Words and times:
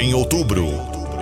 Em 0.00 0.14
outubro, 0.14 0.66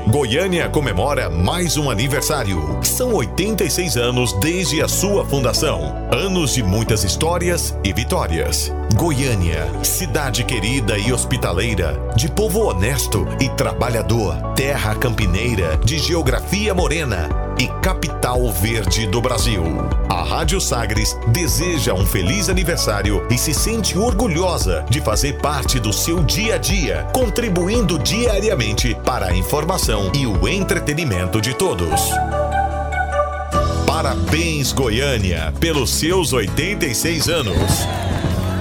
Goiânia 0.07 0.69
comemora 0.69 1.29
mais 1.29 1.77
um 1.77 1.91
aniversário. 1.91 2.79
São 2.81 3.13
86 3.13 3.97
anos 3.97 4.33
desde 4.35 4.81
a 4.81 4.87
sua 4.87 5.25
fundação. 5.25 5.97
Anos 6.13 6.55
de 6.55 6.63
muitas 6.63 7.03
histórias 7.03 7.77
e 7.83 7.93
vitórias. 7.93 8.73
Goiânia, 8.95 9.67
cidade 9.83 10.45
querida 10.45 10.97
e 10.97 11.13
hospitaleira, 11.13 12.01
de 12.15 12.31
povo 12.31 12.69
honesto 12.69 13.27
e 13.41 13.49
trabalhador, 13.49 14.53
terra 14.55 14.95
campineira, 14.95 15.77
de 15.79 15.99
geografia 15.99 16.73
morena 16.73 17.48
e 17.59 17.67
capital 17.83 18.51
verde 18.53 19.07
do 19.07 19.21
Brasil. 19.21 19.63
A 20.09 20.23
Rádio 20.23 20.61
Sagres 20.61 21.17
deseja 21.29 21.93
um 21.95 22.07
feliz 22.07 22.49
aniversário 22.49 23.27
e 23.31 23.37
se 23.37 23.53
sente 23.53 23.99
orgulhosa 23.99 24.85
de 24.89 25.01
fazer 25.01 25.39
parte 25.39 25.81
do 25.81 25.93
seu 25.93 26.23
dia 26.23 26.55
a 26.55 26.59
dia, 26.59 27.07
contribuindo 27.13 27.99
diariamente 27.99 28.95
para 29.05 29.27
a 29.27 29.37
informação 29.37 30.11
e 30.15 30.27
o 30.27 30.47
entretenimento 30.47 31.41
de 31.41 31.55
todos. 31.55 32.11
Parabéns, 33.87 34.73
Goiânia, 34.73 35.53
pelos 35.59 35.91
seus 35.91 36.33
86 36.33 37.29
anos. 37.29 37.87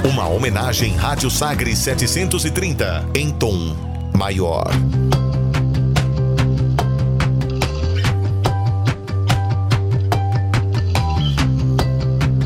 Uma 0.10 0.28
homenagem 0.28 0.96
Rádio 0.96 1.30
Sagres 1.30 1.78
730 1.80 3.06
em 3.14 3.30
tom 3.30 3.76
maior. 4.16 4.68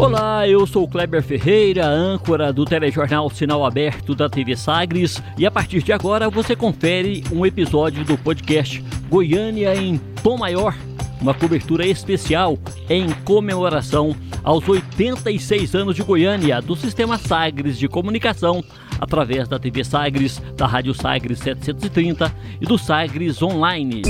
Olá, 0.01 0.47
eu 0.47 0.65
sou 0.65 0.87
Kleber 0.87 1.21
Ferreira, 1.21 1.85
âncora 1.85 2.51
do 2.51 2.65
telejornal 2.65 3.29
Sinal 3.29 3.63
Aberto 3.63 4.15
da 4.15 4.27
TV 4.27 4.57
Sagres, 4.57 5.21
e 5.37 5.45
a 5.45 5.51
partir 5.51 5.83
de 5.83 5.93
agora 5.93 6.27
você 6.27 6.55
confere 6.55 7.23
um 7.31 7.45
episódio 7.45 8.03
do 8.03 8.17
podcast 8.17 8.83
Goiânia 9.07 9.75
em 9.75 9.99
Tom 10.23 10.39
Maior, 10.39 10.75
uma 11.21 11.35
cobertura 11.35 11.85
especial 11.85 12.57
em 12.89 13.11
comemoração 13.23 14.15
aos 14.43 14.67
86 14.67 15.75
anos 15.75 15.95
de 15.95 16.01
Goiânia 16.01 16.59
do 16.63 16.75
Sistema 16.75 17.19
Sagres 17.19 17.77
de 17.77 17.87
Comunicação, 17.87 18.63
através 18.99 19.47
da 19.47 19.59
TV 19.59 19.83
Sagres, 19.83 20.41
da 20.57 20.65
Rádio 20.65 20.95
Sagres 20.95 21.37
730 21.37 22.35
e 22.59 22.65
do 22.65 22.75
Sagres 22.75 23.39
Online. 23.39 24.01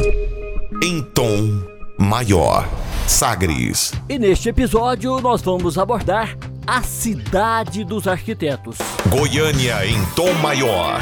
Em 0.81 1.03
tom 1.13 1.61
maior. 1.99 2.65
Sagres. 3.11 3.93
E 4.07 4.17
neste 4.17 4.47
episódio 4.47 5.19
nós 5.19 5.41
vamos 5.41 5.77
abordar 5.77 6.37
a 6.65 6.81
cidade 6.81 7.83
dos 7.83 8.07
arquitetos. 8.07 8.77
Goiânia 9.09 9.85
em 9.85 10.03
tom 10.15 10.33
maior. 10.35 10.97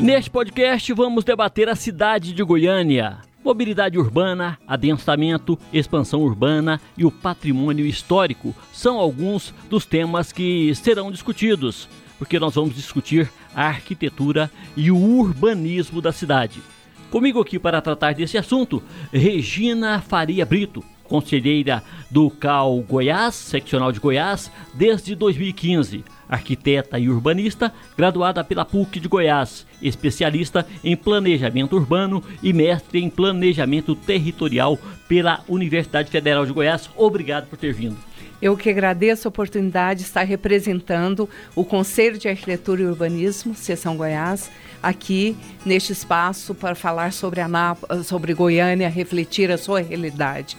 Neste 0.00 0.28
podcast 0.28 0.92
vamos 0.92 1.22
debater 1.22 1.68
a 1.68 1.76
cidade 1.76 2.32
de 2.34 2.42
Goiânia. 2.42 3.18
Mobilidade 3.42 3.96
urbana, 3.96 4.58
adensamento, 4.66 5.56
expansão 5.72 6.20
urbana 6.22 6.80
e 6.98 7.04
o 7.04 7.10
patrimônio 7.12 7.86
histórico 7.86 8.52
são 8.72 8.98
alguns 8.98 9.54
dos 9.70 9.86
temas 9.86 10.32
que 10.32 10.74
serão 10.74 11.10
discutidos 11.10 11.88
porque 12.20 12.38
nós 12.38 12.54
vamos 12.54 12.74
discutir 12.74 13.32
a 13.54 13.66
arquitetura 13.66 14.50
e 14.76 14.90
o 14.90 14.96
urbanismo 14.96 16.00
da 16.00 16.12
cidade. 16.12 16.62
Comigo 17.10 17.40
aqui 17.40 17.58
para 17.58 17.80
tratar 17.80 18.14
desse 18.14 18.38
assunto, 18.38 18.82
Regina 19.12 20.00
Faria 20.00 20.46
Brito, 20.46 20.84
conselheira 21.10 21.82
do 22.08 22.30
CAL 22.30 22.80
Goiás, 22.82 23.34
seccional 23.34 23.90
de 23.90 23.98
Goiás, 23.98 24.50
desde 24.72 25.16
2015. 25.16 26.04
Arquiteta 26.28 26.96
e 26.96 27.08
urbanista, 27.08 27.74
graduada 27.98 28.44
pela 28.44 28.64
PUC 28.64 29.00
de 29.00 29.08
Goiás, 29.08 29.66
especialista 29.82 30.64
em 30.84 30.96
planejamento 30.96 31.74
urbano 31.74 32.22
e 32.40 32.52
mestre 32.52 33.02
em 33.02 33.10
planejamento 33.10 33.96
territorial 33.96 34.78
pela 35.08 35.40
Universidade 35.48 36.08
Federal 36.08 36.46
de 36.46 36.52
Goiás. 36.52 36.88
Obrigado 36.96 37.48
por 37.48 37.58
ter 37.58 37.72
vindo. 37.72 38.09
Eu 38.42 38.56
que 38.56 38.70
agradeço 38.70 39.28
a 39.28 39.30
oportunidade 39.30 40.00
de 40.00 40.06
estar 40.06 40.22
representando 40.22 41.28
o 41.54 41.64
Conselho 41.64 42.18
de 42.18 42.28
Arquitetura 42.28 42.82
e 42.82 42.86
Urbanismo, 42.86 43.54
Seção 43.54 43.96
Goiás, 43.96 44.50
aqui 44.82 45.36
neste 45.64 45.92
espaço 45.92 46.54
para 46.54 46.74
falar 46.74 47.12
sobre, 47.12 47.40
a 47.40 47.76
sobre 48.02 48.32
Goiânia, 48.32 48.88
refletir 48.88 49.50
a 49.50 49.58
sua 49.58 49.80
realidade. 49.80 50.56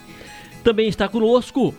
Também 0.64 0.88
está 0.88 1.08
conosco 1.08 1.74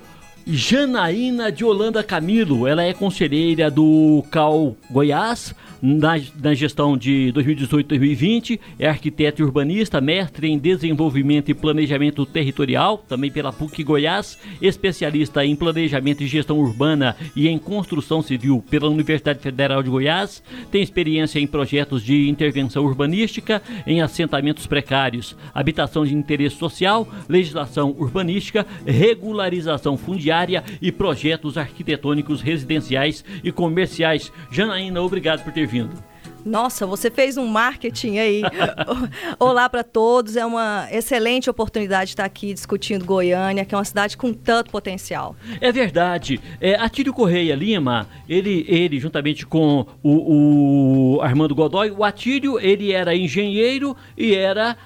Janaína 0.44 1.52
de 1.52 1.64
Holanda 1.64 2.02
Camilo. 2.02 2.66
Ela 2.66 2.82
é 2.82 2.92
conselheira 2.92 3.70
do 3.70 4.24
CAL 4.30 4.76
Goiás, 4.90 5.54
na, 5.82 6.12
na 6.40 6.54
gestão 6.54 6.96
de 6.96 7.32
2018-2020, 7.34 8.60
é 8.78 8.88
arquiteto 8.88 9.42
e 9.42 9.44
urbanista, 9.44 10.00
mestre 10.00 10.48
em 10.48 10.56
desenvolvimento 10.56 11.50
e 11.50 11.54
planejamento 11.54 12.24
territorial, 12.24 12.98
também 13.08 13.32
pela 13.32 13.52
PUC 13.52 13.82
Goiás, 13.82 14.38
especialista 14.60 15.44
em 15.44 15.56
planejamento 15.56 16.22
e 16.22 16.28
gestão 16.28 16.60
urbana 16.60 17.16
e 17.34 17.48
em 17.48 17.58
construção 17.58 18.22
civil 18.22 18.62
pela 18.70 18.88
Universidade 18.88 19.40
Federal 19.40 19.82
de 19.82 19.90
Goiás, 19.90 20.40
tem 20.70 20.82
experiência 20.82 21.40
em 21.40 21.46
projetos 21.48 22.04
de 22.04 22.28
intervenção 22.28 22.84
urbanística 22.84 23.60
em 23.84 24.00
assentamentos 24.00 24.68
precários, 24.68 25.36
habitação 25.52 26.06
de 26.06 26.14
interesse 26.14 26.56
social, 26.56 27.08
legislação 27.28 27.90
urbanística, 27.98 28.64
regularização 28.86 29.96
fundiária 29.96 30.62
e 30.80 30.92
projetos 30.92 31.58
arquitetônicos 31.58 32.40
residenciais 32.40 33.24
e 33.42 33.50
comerciais. 33.50 34.32
Janaína, 34.50 35.02
obrigado 35.02 35.42
por 35.42 35.52
ter 35.52 35.66
vindo. 35.72 36.12
Nossa, 36.44 36.84
você 36.86 37.10
fez 37.10 37.36
um 37.36 37.46
marketing 37.46 38.18
aí. 38.18 38.42
Olá 39.38 39.68
para 39.70 39.82
todos. 39.82 40.36
É 40.36 40.44
uma 40.44 40.88
excelente 40.90 41.48
oportunidade 41.48 42.06
de 42.06 42.12
estar 42.12 42.24
aqui 42.24 42.52
discutindo 42.52 43.04
Goiânia, 43.04 43.64
que 43.64 43.74
é 43.74 43.78
uma 43.78 43.84
cidade 43.84 44.16
com 44.16 44.34
tanto 44.34 44.70
potencial. 44.70 45.34
É 45.60 45.70
verdade. 45.72 46.40
É, 46.60 46.74
Atílio 46.74 47.14
Correia 47.14 47.54
Lima, 47.54 48.08
ele, 48.28 48.66
ele 48.68 48.98
juntamente 48.98 49.46
com 49.46 49.86
o, 50.02 51.14
o 51.16 51.20
Armando 51.22 51.54
Godoy, 51.54 51.90
o 51.90 52.04
Atílio, 52.04 52.58
ele 52.58 52.92
era 52.92 53.14
engenheiro 53.14 53.96
e 54.18 54.34
era 54.34 54.76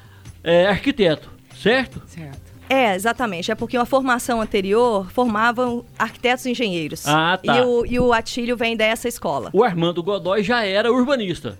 é, 0.45 0.67
arquiteto, 0.67 1.31
certo? 1.57 2.03
Certo. 2.07 2.46
É, 2.69 2.95
exatamente. 2.95 3.51
É 3.51 3.55
porque 3.55 3.77
uma 3.77 3.87
formação 3.87 4.41
anterior 4.41 5.11
formavam 5.11 5.85
arquitetos 5.99 6.47
e 6.47 6.51
engenheiros. 6.51 7.07
Ah, 7.07 7.39
tá. 7.43 7.59
E 7.59 7.61
o, 7.63 7.87
e 7.87 8.01
o 8.01 8.13
Atílio 8.13 8.57
vem 8.57 8.77
dessa 8.77 9.09
escola. 9.09 9.51
O 9.53 9.63
Armando 9.63 10.03
Godoy 10.03 10.43
já 10.43 10.65
era 10.65 10.93
urbanista. 10.93 11.59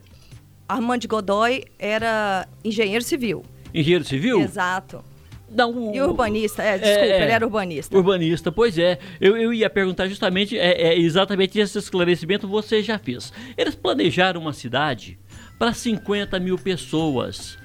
Armando 0.69 1.07
Godoy 1.07 1.65
era 1.79 2.49
engenheiro 2.65 3.05
civil. 3.05 3.45
Engenheiro 3.73 4.05
civil? 4.05 4.41
Exato. 4.41 5.05
Não, 5.49 5.71
o, 5.71 5.95
e 5.95 6.03
urbanista, 6.03 6.61
é, 6.61 6.77
desculpa, 6.77 7.05
é, 7.05 7.23
ele 7.23 7.33
era 7.33 7.45
urbanista. 7.45 7.97
Urbanista, 7.97 8.51
pois 8.51 8.77
é. 8.77 8.99
Eu, 9.21 9.37
eu 9.37 9.55
ia 9.55 9.71
perguntar 9.71 10.09
justamente, 10.09 10.59
é, 10.59 10.89
é, 10.89 10.99
exatamente 10.99 11.59
esse 11.59 11.79
esclarecimento 11.79 12.49
você 12.49 12.83
já 12.83 12.99
fez. 12.99 13.33
Eles 13.57 13.77
planejaram 13.77 14.41
uma 14.41 14.53
cidade 14.53 15.19
para 15.57 15.73
50 15.73 16.41
mil 16.41 16.59
pessoas. 16.59 17.57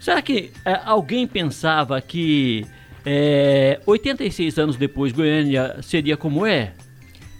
Será 0.00 0.22
que 0.22 0.50
é, 0.64 0.80
alguém 0.84 1.26
pensava 1.26 2.00
que 2.00 2.66
é, 3.08 3.80
86 3.86 4.58
anos 4.58 4.76
depois, 4.76 5.12
Goiânia 5.12 5.76
seria 5.80 6.16
como 6.16 6.44
é? 6.44 6.72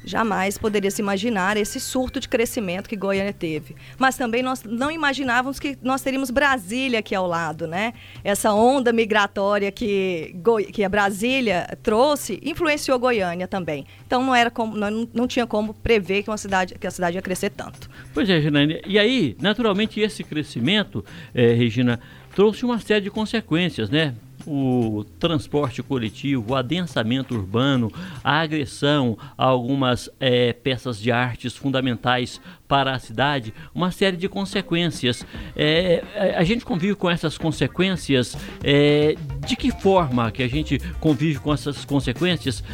Jamais 0.04 0.56
poderia 0.56 0.88
se 0.92 1.02
imaginar 1.02 1.56
esse 1.56 1.80
surto 1.80 2.20
de 2.20 2.28
crescimento 2.28 2.88
que 2.88 2.94
Goiânia 2.94 3.32
teve. 3.32 3.74
Mas 3.98 4.16
também 4.16 4.40
nós 4.40 4.62
não 4.62 4.88
imaginávamos 4.88 5.58
que 5.58 5.76
nós 5.82 6.00
teríamos 6.00 6.30
Brasília 6.30 7.00
aqui 7.00 7.12
ao 7.12 7.26
lado, 7.26 7.66
né? 7.66 7.92
Essa 8.22 8.52
onda 8.52 8.92
migratória 8.92 9.72
que, 9.72 10.36
que 10.72 10.84
a 10.84 10.88
Brasília 10.88 11.66
trouxe 11.82 12.38
influenciou 12.44 12.96
Goiânia 13.00 13.48
também. 13.48 13.84
Então 14.06 14.24
não 14.24 14.32
era 14.32 14.48
como, 14.48 14.76
não, 14.76 15.08
não 15.12 15.26
tinha 15.26 15.44
como 15.44 15.74
prever 15.74 16.22
que, 16.22 16.30
uma 16.30 16.38
cidade, 16.38 16.76
que 16.78 16.86
a 16.86 16.90
cidade 16.92 17.16
ia 17.16 17.22
crescer 17.22 17.50
tanto. 17.50 17.90
Pois 18.14 18.30
é, 18.30 18.38
Regina. 18.38 18.62
E 18.86 19.00
aí, 19.00 19.36
naturalmente, 19.40 19.98
esse 19.98 20.22
crescimento, 20.22 21.04
é, 21.34 21.52
Regina, 21.52 21.98
trouxe 22.32 22.64
uma 22.64 22.78
série 22.78 23.00
de 23.00 23.10
consequências, 23.10 23.90
né? 23.90 24.14
O 24.46 25.04
transporte 25.18 25.82
coletivo, 25.82 26.52
o 26.52 26.54
adensamento 26.54 27.34
urbano, 27.34 27.92
a 28.22 28.40
agressão 28.40 29.18
a 29.36 29.44
algumas 29.44 30.08
é, 30.20 30.52
peças 30.52 30.98
de 30.98 31.10
artes 31.10 31.56
fundamentais 31.56 32.40
para 32.68 32.94
a 32.94 32.98
cidade, 32.98 33.52
uma 33.74 33.90
série 33.90 34.16
de 34.16 34.28
consequências. 34.28 35.26
É, 35.56 36.02
a 36.36 36.44
gente 36.44 36.64
convive 36.64 36.94
com 36.94 37.10
essas 37.10 37.36
consequências. 37.36 38.36
É, 38.62 39.16
de 39.46 39.54
que 39.54 39.70
forma 39.70 40.30
que 40.32 40.42
a 40.42 40.48
gente 40.48 40.78
convive 40.98 41.38
com 41.38 41.54
essas 41.54 41.84
consequências, 41.84 42.64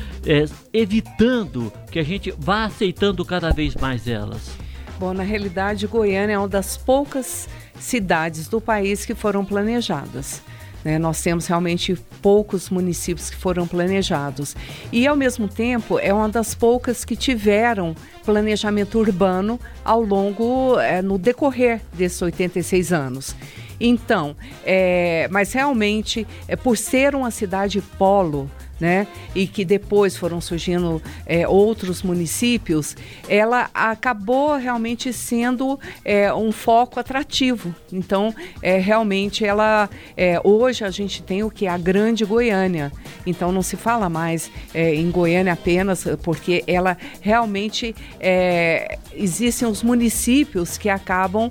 evitando 0.72 1.70
que 1.90 1.98
a 1.98 2.02
gente 2.02 2.32
vá 2.38 2.64
aceitando 2.64 3.22
cada 3.26 3.50
vez 3.50 3.74
mais 3.74 4.08
elas? 4.08 4.56
Bom, 4.98 5.12
na 5.12 5.22
realidade, 5.22 5.86
Goiânia 5.86 6.34
é 6.34 6.38
uma 6.38 6.48
das 6.48 6.76
poucas 6.76 7.48
cidades 7.78 8.48
do 8.48 8.60
país 8.60 9.04
que 9.04 9.14
foram 9.14 9.44
planejadas. 9.44 10.40
Né? 10.84 10.98
Nós 10.98 11.20
temos 11.22 11.46
realmente 11.46 11.94
poucos 12.20 12.70
municípios 12.70 13.30
que 13.30 13.36
foram 13.36 13.66
planejados. 13.66 14.56
E, 14.90 15.06
ao 15.06 15.16
mesmo 15.16 15.48
tempo, 15.48 15.98
é 15.98 16.12
uma 16.12 16.28
das 16.28 16.54
poucas 16.54 17.04
que 17.04 17.16
tiveram 17.16 17.94
planejamento 18.24 18.98
urbano 18.98 19.58
ao 19.84 20.02
longo, 20.02 20.78
é, 20.78 21.02
no 21.02 21.18
decorrer 21.18 21.80
desses 21.92 22.20
86 22.20 22.92
anos. 22.92 23.34
Então, 23.80 24.36
é, 24.64 25.26
mas 25.30 25.52
realmente, 25.52 26.26
é, 26.46 26.54
por 26.54 26.76
ser 26.76 27.14
uma 27.14 27.30
cidade 27.32 27.80
polo, 27.98 28.48
né? 28.80 29.06
E 29.34 29.46
que 29.46 29.64
depois 29.64 30.16
foram 30.16 30.40
surgindo 30.40 31.00
é, 31.24 31.46
outros 31.46 32.02
municípios, 32.02 32.96
ela 33.28 33.70
acabou 33.72 34.56
realmente 34.56 35.12
sendo 35.12 35.78
é, 36.04 36.32
um 36.34 36.50
foco 36.50 36.98
atrativo. 36.98 37.74
Então, 37.92 38.34
é, 38.60 38.78
realmente, 38.78 39.44
ela 39.44 39.88
é, 40.16 40.40
hoje 40.42 40.84
a 40.84 40.90
gente 40.90 41.22
tem 41.22 41.42
o 41.42 41.50
que 41.50 41.66
a 41.66 41.78
Grande 41.78 42.24
Goiânia. 42.24 42.92
Então, 43.24 43.52
não 43.52 43.62
se 43.62 43.76
fala 43.76 44.08
mais 44.08 44.50
é, 44.74 44.94
em 44.94 45.10
Goiânia 45.10 45.52
apenas 45.52 46.04
porque 46.22 46.64
ela 46.66 46.96
realmente 47.20 47.94
é, 48.18 48.98
existem 49.14 49.68
os 49.68 49.82
municípios 49.82 50.76
que 50.76 50.88
acabam 50.88 51.48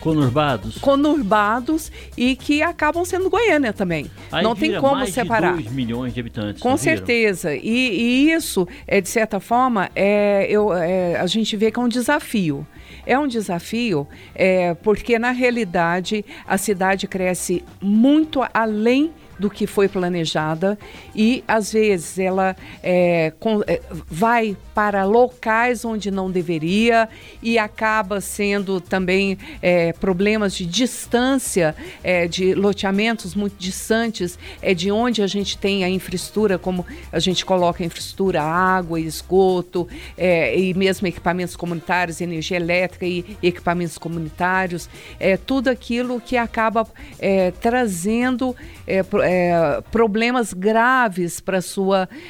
conurbados, 0.00 0.78
conurbados 0.78 1.90
e 2.16 2.36
que 2.36 2.62
acabam 2.62 3.04
sendo 3.04 3.28
Goiânia 3.28 3.72
também. 3.72 4.06
Aí 4.30 4.42
não 4.42 4.54
tem 4.54 4.80
como 4.80 5.04
separar. 5.06 5.56
De 5.56 5.64
2 5.64 5.74
milhões 5.74 5.95
de 6.04 6.20
habitantes. 6.20 6.62
Com 6.62 6.76
certeza. 6.76 7.54
E, 7.54 7.60
e, 7.62 8.32
isso, 8.32 8.66
é, 8.86 9.00
de 9.00 9.08
certa 9.08 9.40
forma, 9.40 9.90
é, 9.94 10.46
eu, 10.48 10.72
é, 10.72 11.16
a 11.16 11.26
gente 11.26 11.56
vê 11.56 11.70
que 11.70 11.78
é 11.78 11.82
um 11.82 11.88
desafio. 11.88 12.66
É 13.06 13.18
um 13.18 13.26
desafio 13.26 14.06
é, 14.34 14.74
porque, 14.74 15.18
na 15.18 15.30
realidade, 15.30 16.24
a 16.46 16.58
cidade 16.58 17.06
cresce 17.06 17.64
muito 17.80 18.40
além 18.52 19.12
do 19.38 19.48
que 19.48 19.66
foi 19.66 19.88
planejada 19.88 20.78
e 21.14 21.42
às 21.46 21.72
vezes 21.72 22.18
ela 22.18 22.56
é, 22.82 23.32
com, 23.38 23.62
é, 23.66 23.80
vai 24.08 24.56
para 24.74 25.04
locais 25.04 25.84
onde 25.84 26.10
não 26.10 26.30
deveria 26.30 27.08
e 27.42 27.58
acaba 27.58 28.20
sendo 28.20 28.80
também 28.80 29.38
é, 29.62 29.92
problemas 29.94 30.54
de 30.54 30.66
distância 30.66 31.74
é, 32.02 32.26
de 32.26 32.54
loteamentos 32.54 33.34
muito 33.34 33.56
distantes 33.58 34.38
é 34.60 34.74
de 34.74 34.90
onde 34.90 35.22
a 35.22 35.26
gente 35.26 35.56
tem 35.56 35.84
a 35.84 35.88
infraestrutura 35.88 36.58
como 36.58 36.84
a 37.12 37.18
gente 37.18 37.44
coloca 37.44 37.82
a 37.82 37.86
infraestrutura 37.86 38.42
água 38.42 39.00
esgoto 39.00 39.88
é, 40.16 40.58
e 40.58 40.74
mesmo 40.74 41.06
equipamentos 41.06 41.56
comunitários 41.56 42.20
energia 42.20 42.56
elétrica 42.56 43.06
e 43.06 43.36
equipamentos 43.42 43.98
comunitários. 43.98 44.88
É 45.18 45.36
tudo 45.36 45.68
aquilo 45.68 46.20
que 46.20 46.36
acaba 46.36 46.86
é, 47.18 47.50
trazendo 47.50 48.54
é, 48.86 49.02
é, 49.26 49.82
problemas 49.90 50.52
graves 50.52 51.40
para 51.40 51.58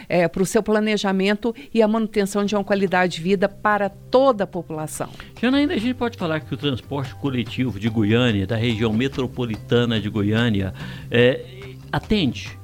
é, 0.09 0.31
o 0.41 0.47
seu 0.47 0.63
planejamento 0.63 1.55
e 1.73 1.83
a 1.83 1.89
manutenção 1.89 2.43
de 2.43 2.55
uma 2.55 2.65
qualidade 2.65 3.17
de 3.17 3.21
vida 3.21 3.51
para 3.51 3.91
toda 3.91 4.45
a 4.45 4.47
população. 4.47 5.11
Janaína, 5.39 5.75
a 5.75 5.79
gente 5.79 5.93
pode 5.93 6.17
falar 6.17 6.41
que 6.41 6.55
o 6.55 6.57
transporte 6.57 7.15
coletivo 7.17 7.79
de 7.79 7.91
Goiânia, 7.91 8.47
da 8.47 8.57
região 8.57 8.95
metropolitana 8.95 10.01
de 10.01 10.09
Goiânia, 10.09 10.73
é, 11.11 11.45
atende? 11.93 12.59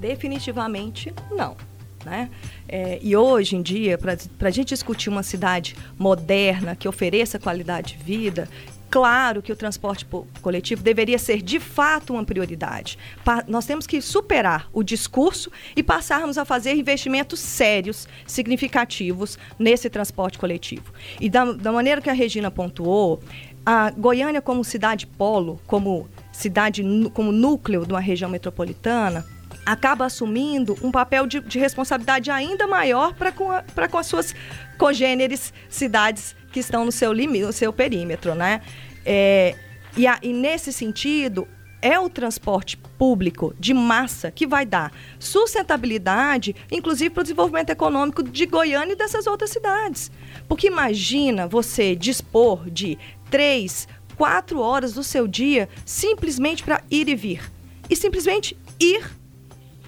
Definitivamente 0.00 1.12
não. 1.30 1.54
Né? 2.02 2.30
É, 2.66 2.98
e 3.02 3.14
hoje 3.14 3.56
em 3.56 3.62
dia, 3.62 3.98
para 3.98 4.16
a 4.48 4.50
gente 4.50 4.68
discutir 4.68 5.10
uma 5.10 5.22
cidade 5.22 5.76
moderna 5.98 6.74
que 6.74 6.88
ofereça 6.88 7.38
qualidade 7.38 7.94
de 7.94 8.02
vida, 8.02 8.48
Claro 8.90 9.40
que 9.40 9.52
o 9.52 9.56
transporte 9.56 10.04
coletivo 10.42 10.82
deveria 10.82 11.18
ser 11.18 11.40
de 11.40 11.60
fato 11.60 12.12
uma 12.12 12.24
prioridade. 12.24 12.98
Pa 13.24 13.44
nós 13.46 13.64
temos 13.64 13.86
que 13.86 14.02
superar 14.02 14.68
o 14.72 14.82
discurso 14.82 15.50
e 15.76 15.82
passarmos 15.82 16.36
a 16.36 16.44
fazer 16.44 16.74
investimentos 16.74 17.38
sérios, 17.38 18.08
significativos 18.26 19.38
nesse 19.56 19.88
transporte 19.88 20.38
coletivo. 20.38 20.92
E 21.20 21.30
da, 21.30 21.52
da 21.52 21.70
maneira 21.70 22.00
que 22.00 22.10
a 22.10 22.12
Regina 22.12 22.50
pontuou, 22.50 23.20
a 23.64 23.90
Goiânia 23.90 24.42
como 24.42 24.64
cidade 24.64 25.06
polo, 25.06 25.60
como 25.68 26.08
cidade 26.32 26.82
como 27.14 27.30
núcleo 27.30 27.86
de 27.86 27.92
uma 27.92 28.00
região 28.00 28.28
metropolitana, 28.28 29.24
acaba 29.64 30.06
assumindo 30.06 30.76
um 30.82 30.90
papel 30.90 31.26
de, 31.26 31.38
de 31.40 31.58
responsabilidade 31.58 32.30
ainda 32.30 32.66
maior 32.66 33.14
para 33.14 33.30
com, 33.30 33.48
com 33.90 33.98
as 33.98 34.06
suas 34.06 34.34
congêneres 34.76 35.52
cidades 35.68 36.34
que 36.52 36.60
estão 36.60 36.84
no 36.84 36.92
seu 36.92 37.12
limite, 37.12 37.44
no 37.44 37.52
seu 37.52 37.72
perímetro, 37.72 38.34
né? 38.34 38.60
É, 39.04 39.54
e, 39.96 40.06
a, 40.06 40.18
e 40.22 40.32
nesse 40.32 40.72
sentido, 40.72 41.46
é 41.82 41.98
o 41.98 42.08
transporte 42.08 42.76
público 42.76 43.54
de 43.58 43.72
massa 43.72 44.30
que 44.30 44.46
vai 44.46 44.66
dar 44.66 44.92
sustentabilidade, 45.18 46.54
inclusive 46.70 47.10
para 47.10 47.20
o 47.22 47.24
desenvolvimento 47.24 47.70
econômico 47.70 48.22
de 48.22 48.46
Goiânia 48.46 48.92
e 48.92 48.96
dessas 48.96 49.26
outras 49.26 49.50
cidades. 49.50 50.10
Porque 50.46 50.66
imagina 50.66 51.46
você 51.46 51.96
dispor 51.96 52.68
de 52.68 52.98
três, 53.30 53.88
quatro 54.16 54.60
horas 54.60 54.92
do 54.92 55.02
seu 55.02 55.26
dia 55.26 55.68
simplesmente 55.84 56.62
para 56.62 56.82
ir 56.90 57.08
e 57.08 57.14
vir. 57.14 57.50
E 57.88 57.96
simplesmente 57.96 58.56
ir, 58.78 59.10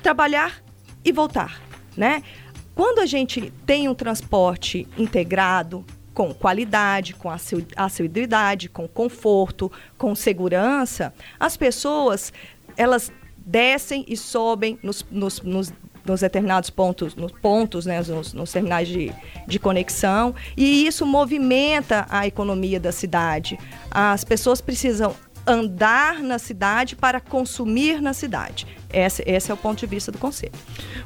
trabalhar 0.02 0.62
e 1.04 1.12
voltar, 1.12 1.60
né? 1.96 2.22
Quando 2.74 3.00
a 3.00 3.06
gente 3.06 3.52
tem 3.66 3.88
um 3.88 3.94
transporte 3.94 4.88
integrado, 4.96 5.84
com 6.14 6.32
qualidade, 6.34 7.14
com 7.14 7.30
assiduidade, 7.76 8.68
com 8.68 8.86
conforto, 8.86 9.70
com 9.96 10.14
segurança, 10.14 11.12
as 11.40 11.56
pessoas 11.56 12.32
elas 12.76 13.12
descem 13.36 14.04
e 14.06 14.16
sobem 14.16 14.78
nos, 14.82 15.04
nos, 15.10 15.40
nos, 15.40 15.72
nos 16.04 16.20
determinados 16.20 16.70
pontos, 16.70 17.14
nos 17.14 17.32
pontos, 17.32 17.86
né, 17.86 18.00
nos, 18.02 18.32
nos 18.32 18.52
terminais 18.52 18.88
de, 18.88 19.12
de 19.46 19.58
conexão, 19.58 20.34
e 20.56 20.86
isso 20.86 21.04
movimenta 21.06 22.06
a 22.08 22.26
economia 22.26 22.78
da 22.78 22.92
cidade. 22.92 23.58
As 23.90 24.24
pessoas 24.24 24.60
precisam 24.60 25.14
andar 25.46 26.22
na 26.22 26.38
cidade 26.38 26.94
para 26.94 27.20
consumir 27.20 28.00
na 28.00 28.12
cidade. 28.12 28.66
Esse, 28.92 29.24
esse 29.26 29.50
é 29.50 29.54
o 29.54 29.56
ponto 29.56 29.80
de 29.80 29.86
vista 29.86 30.12
do 30.12 30.18
conselho. 30.18 30.52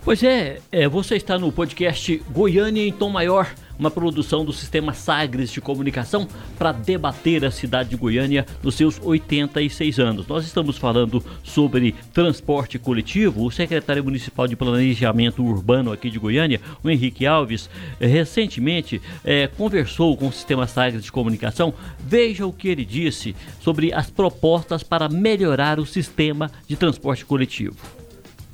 Pois 0.05 0.23
é, 0.23 0.61
é 0.70 0.88
você 0.88 1.17
está 1.17 1.38
no 1.38 1.50
podcast 1.50 2.23
Goiânia 2.31 2.87
em 2.87 2.93
Tom 2.93 3.08
Maior 3.08 3.50
uma 3.78 3.90
produção 3.90 4.44
do 4.44 4.52
Sistema 4.52 4.93
Sagres 4.93 5.50
de 5.50 5.61
Comunicação 5.61 6.28
para 6.58 6.73
debater 6.73 7.44
a 7.44 7.50
cidade 7.50 7.90
de 7.90 7.96
Goiânia 7.96 8.46
nos 8.62 8.75
seus 8.75 9.00
86 9.02 9.99
anos. 9.99 10.26
Nós 10.26 10.44
estamos 10.44 10.76
falando 10.78 11.23
sobre 11.43 11.94
transporte 12.12 12.78
coletivo. 12.78 13.44
O 13.44 13.50
secretário 13.50 14.05
municipal 14.05 14.46
de 14.46 14.56
Planejamento 14.56 15.44
Urbano 15.44 15.93
aqui 15.93 16.11
de 16.11 16.19
Goiânia, 16.19 16.61
o 16.82 16.90
Henrique 16.90 17.26
Alves, 17.26 17.69
recentemente 18.00 19.00
é, 19.25 19.46
conversou 19.46 20.17
com 20.17 20.29
o 20.29 20.32
Sistema 20.32 20.67
Sagres 20.67 21.05
de 21.05 21.12
Comunicação. 21.12 21.74
Veja 21.98 22.46
o 22.46 22.53
que 22.53 22.69
ele 22.69 22.84
disse 22.84 23.34
sobre 23.60 23.93
as 23.93 24.10
propostas 24.10 24.82
para 24.82 25.08
melhorar 25.08 25.79
o 25.79 25.86
sistema 25.86 26.51
de 26.67 26.77
transporte 26.77 27.24
coletivo. 27.24 27.77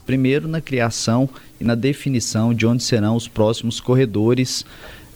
Primeiro, 0.04 0.48
na 0.48 0.60
criação 0.60 1.28
e 1.60 1.64
na 1.64 1.74
definição 1.74 2.52
de 2.52 2.66
onde 2.66 2.82
serão 2.82 3.14
os 3.14 3.28
próximos 3.28 3.80
corredores 3.80 4.64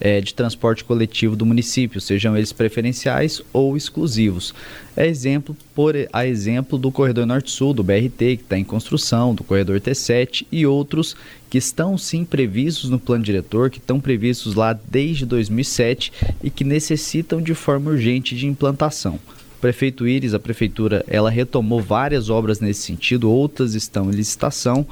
é, 0.01 0.21
de 0.21 0.35
transporte 0.35 0.85
coletivo 0.85 1.37
do 1.37 1.47
município, 1.47 2.01
sejam 2.01 2.37
eles 2.37 2.53
preferenciais 2.53 3.41
ou 3.53 3.77
exclusivos. 3.77 4.55
É 4.97 5.07
exemplo 5.07 5.57
por 5.75 5.95
a 6.13 6.27
exemplo 6.27 6.79
do 6.79 6.91
corredor 6.91 7.27
Norte-Sul, 7.27 7.75
do 7.75 7.83
BRT, 7.83 8.17
que 8.19 8.43
está 8.43 8.59
em 8.59 8.65
construção, 8.65 9.35
do 9.35 9.45
corredor 9.45 9.81
T7 9.81 10.47
e 10.51 10.67
outros 10.67 11.17
que 11.49 11.59
estão 11.59 11.97
sim 11.97 12.25
previstos 12.25 12.91
no 12.91 12.99
plano 12.99 13.25
diretor, 13.25 13.71
que 13.71 13.79
estão 13.79 14.01
previstos 14.01 14.55
lá 14.55 14.73
desde 14.73 15.25
2007 15.25 16.13
e 16.43 16.51
que 16.51 16.65
necessitam 16.65 17.41
de 17.41 17.55
forma 17.55 17.91
urgente 17.91 18.35
de 18.35 18.47
implantação. 18.47 19.19
O 19.57 19.61
prefeito 19.61 20.07
Íris, 20.07 20.35
a 20.35 20.39
prefeitura, 20.39 21.05
ela 21.09 21.31
retomou 21.31 21.81
várias 21.81 22.29
obras 22.29 22.61
nesse 22.61 22.83
sentido, 22.83 23.31
outras 23.31 23.75
estão 23.75 24.11
em 24.11 24.15
licitação 24.15 24.87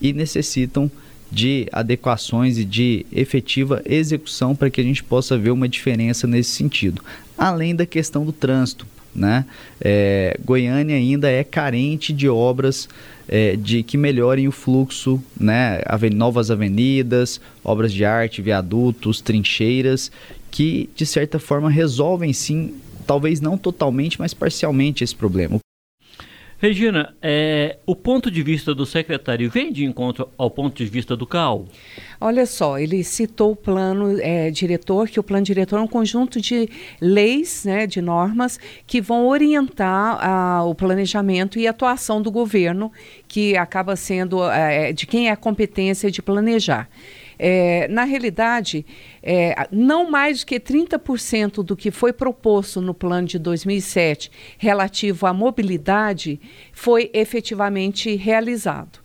e 0.00 0.12
necessitam 0.12 0.90
de 1.30 1.68
adequações 1.72 2.58
e 2.58 2.64
de 2.64 3.06
efetiva 3.12 3.82
execução 3.84 4.54
para 4.54 4.70
que 4.70 4.80
a 4.80 4.84
gente 4.84 5.02
possa 5.04 5.38
ver 5.38 5.50
uma 5.50 5.68
diferença 5.68 6.26
nesse 6.26 6.50
sentido. 6.50 7.02
Além 7.38 7.74
da 7.74 7.86
questão 7.86 8.24
do 8.24 8.32
trânsito, 8.32 8.86
né? 9.14 9.44
É, 9.80 10.38
Goiânia 10.44 10.96
ainda 10.96 11.28
é 11.30 11.42
carente 11.42 12.12
de 12.12 12.28
obras 12.28 12.88
é, 13.28 13.56
de 13.56 13.82
que 13.82 13.96
melhorem 13.96 14.48
o 14.48 14.52
fluxo, 14.52 15.22
né? 15.38 15.80
Novas 16.14 16.50
avenidas, 16.50 17.40
obras 17.62 17.92
de 17.92 18.04
arte, 18.04 18.42
viadutos, 18.42 19.20
trincheiras, 19.20 20.10
que 20.50 20.88
de 20.96 21.06
certa 21.06 21.38
forma 21.38 21.70
resolvem 21.70 22.32
sim, 22.32 22.74
talvez 23.06 23.40
não 23.40 23.56
totalmente, 23.56 24.18
mas 24.18 24.34
parcialmente 24.34 25.04
esse 25.04 25.14
problema. 25.14 25.60
Regina, 26.60 27.14
é, 27.22 27.78
o 27.86 27.96
ponto 27.96 28.30
de 28.30 28.42
vista 28.42 28.74
do 28.74 28.84
secretário 28.84 29.50
vem 29.50 29.72
de 29.72 29.82
encontro 29.82 30.28
ao 30.36 30.50
ponto 30.50 30.76
de 30.76 30.84
vista 30.84 31.16
do 31.16 31.26
CAL? 31.26 31.64
Olha 32.20 32.44
só, 32.44 32.78
ele 32.78 33.02
citou 33.02 33.52
o 33.52 33.56
plano 33.56 34.20
é, 34.20 34.50
diretor, 34.50 35.08
que 35.08 35.18
o 35.18 35.22
plano 35.22 35.42
diretor 35.42 35.78
é 35.78 35.82
um 35.82 35.86
conjunto 35.86 36.38
de 36.38 36.68
leis, 37.00 37.64
né, 37.64 37.86
de 37.86 38.02
normas, 38.02 38.60
que 38.86 39.00
vão 39.00 39.26
orientar 39.26 40.18
a, 40.22 40.62
o 40.64 40.74
planejamento 40.74 41.58
e 41.58 41.66
atuação 41.66 42.20
do 42.20 42.30
governo, 42.30 42.92
que 43.26 43.56
acaba 43.56 43.96
sendo 43.96 44.44
é, 44.44 44.92
de 44.92 45.06
quem 45.06 45.28
é 45.28 45.30
a 45.30 45.36
competência 45.36 46.10
de 46.10 46.20
planejar. 46.20 46.90
É, 47.42 47.88
na 47.88 48.04
realidade, 48.04 48.84
é, 49.22 49.54
não 49.72 50.10
mais 50.10 50.40
do 50.40 50.46
que 50.46 50.60
30% 50.60 51.62
do 51.62 51.74
que 51.74 51.90
foi 51.90 52.12
proposto 52.12 52.82
no 52.82 52.92
plano 52.92 53.26
de 53.26 53.38
2007 53.38 54.30
relativo 54.58 55.26
à 55.26 55.32
mobilidade 55.32 56.38
foi 56.70 57.10
efetivamente 57.14 58.14
realizado. 58.14 59.00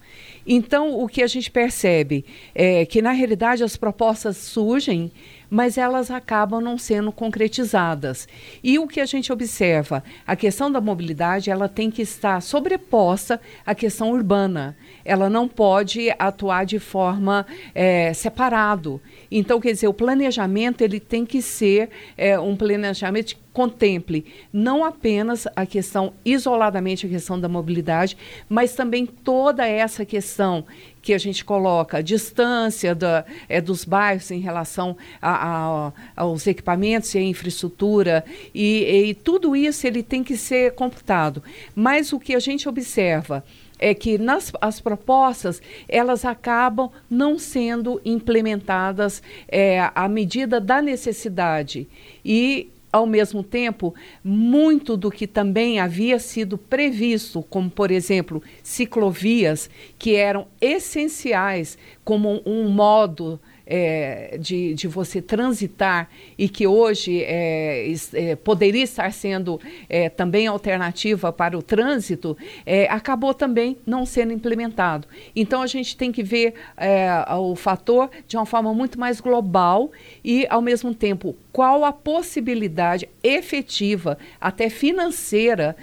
Então, 0.46 1.00
o 1.00 1.08
que 1.08 1.24
a 1.24 1.28
gente 1.28 1.50
percebe 1.50 2.26
é 2.54 2.86
que, 2.86 3.02
na 3.02 3.12
realidade, 3.12 3.64
as 3.64 3.78
propostas 3.78 4.36
surgem, 4.36 5.12
mas 5.50 5.78
elas 5.78 6.12
acabam 6.12 6.62
não 6.62 6.78
sendo 6.78 7.12
concretizadas. 7.12 8.28
E 8.64 8.78
o 8.80 8.88
que 8.88 9.00
a 9.00 9.06
gente 9.06 9.32
observa, 9.32 10.04
a 10.26 10.36
questão 10.36 10.72
da 10.72 10.82
mobilidade, 10.82 11.50
ela 11.50 11.68
tem 11.68 11.90
que 11.92 12.02
estar 12.02 12.42
sobreposta 12.42 13.40
à 13.66 13.74
questão 13.74 14.12
urbana. 14.12 14.76
Ela 15.04 15.30
não 15.30 15.48
pode 15.48 16.14
atuar 16.18 16.66
de 16.66 16.80
forma 16.80 17.46
é, 17.74 18.14
separado. 18.14 19.02
Então, 19.32 19.60
quer 19.60 19.72
dizer, 19.72 19.88
o 19.88 19.94
planejamento 19.94 20.82
ele 20.82 21.00
tem 21.00 21.26
que 21.26 21.42
ser 21.42 21.90
é, 22.18 22.40
um 22.40 22.56
planejamento 22.56 23.45
contemple 23.56 24.26
não 24.52 24.84
apenas 24.84 25.48
a 25.56 25.66
questão, 25.66 26.14
isoladamente 26.26 27.06
a 27.06 27.10
questão 27.10 27.40
da 27.40 27.48
mobilidade, 27.48 28.18
mas 28.50 28.76
também 28.76 29.06
toda 29.06 29.66
essa 29.66 30.06
questão 30.06 30.66
que 31.02 31.14
a 31.14 31.18
gente 31.18 31.46
coloca, 31.46 32.00
a 32.00 32.02
distância 32.02 32.94
da, 32.94 33.24
é, 33.48 33.62
dos 33.62 33.86
bairros 33.86 34.30
em 34.30 34.42
relação 34.42 34.98
a, 35.22 35.88
a, 35.88 35.94
aos 36.18 36.46
equipamentos 36.48 37.16
e 37.16 37.18
à 37.18 37.22
infraestrutura, 37.22 38.26
e, 38.54 39.10
e 39.10 39.14
tudo 39.14 39.56
isso 39.56 39.88
ele 39.88 40.04
tem 40.04 40.22
que 40.22 40.36
ser 40.36 40.74
computado. 40.74 41.42
Mas 41.74 42.12
o 42.12 42.20
que 42.20 42.36
a 42.36 42.40
gente 42.40 42.68
observa 42.68 43.42
é 43.80 43.94
que 43.94 44.18
nas 44.18 44.52
as 44.60 44.80
propostas 44.80 45.62
elas 45.88 46.26
acabam 46.26 46.90
não 47.10 47.38
sendo 47.38 48.02
implementadas 48.04 49.22
é, 49.48 49.90
à 49.94 50.08
medida 50.08 50.60
da 50.60 50.82
necessidade 50.82 51.88
e 52.24 52.70
ao 52.96 53.06
mesmo 53.06 53.44
tempo, 53.44 53.94
muito 54.24 54.96
do 54.96 55.12
que 55.12 55.28
também 55.28 55.82
havia 55.82 56.18
sido 56.18 56.58
previsto, 56.58 57.44
como, 57.44 57.70
por 57.70 57.92
exemplo, 57.92 58.42
ciclovias, 58.64 59.70
que 60.00 60.16
eram 60.16 60.48
essenciais 60.62 61.78
como 62.06 62.42
um 62.46 62.70
modo 62.70 63.38
é, 63.66 64.38
de, 64.40 64.74
de 64.74 64.88
você 64.88 65.22
transitar 65.22 66.10
e 66.38 66.48
que 66.48 66.68
hoje 66.68 67.24
é, 67.24 67.92
é, 68.14 68.36
poderia 68.36 68.84
estar 68.84 69.12
sendo 69.12 69.60
é, 69.90 70.10
também 70.10 70.48
alternativa 70.48 71.32
para 71.34 71.58
o 71.58 71.62
trânsito, 71.62 72.38
é, 72.66 72.88
acabou 72.88 73.34
também 73.34 73.78
não 73.86 74.06
sendo 74.06 74.34
implementado. 74.34 75.08
Então 75.36 75.62
a 75.62 75.68
gente 75.68 75.98
tem 75.98 76.12
que 76.12 76.24
ver 76.24 76.54
é, 76.78 77.08
o 77.34 77.56
fator 77.56 78.10
de 78.28 78.38
uma 78.38 78.46
forma 78.46 78.74
muito 78.74 79.00
mais 79.00 79.20
global 79.20 79.92
e, 80.24 80.46
ao 80.50 80.62
mesmo 80.62 80.94
tempo, 80.94 81.36
qual 81.52 81.84
a 81.86 81.92
possibilidade 81.92 83.10
efetiva, 83.24 84.18
até 84.40 84.70
financeira, 84.70 85.76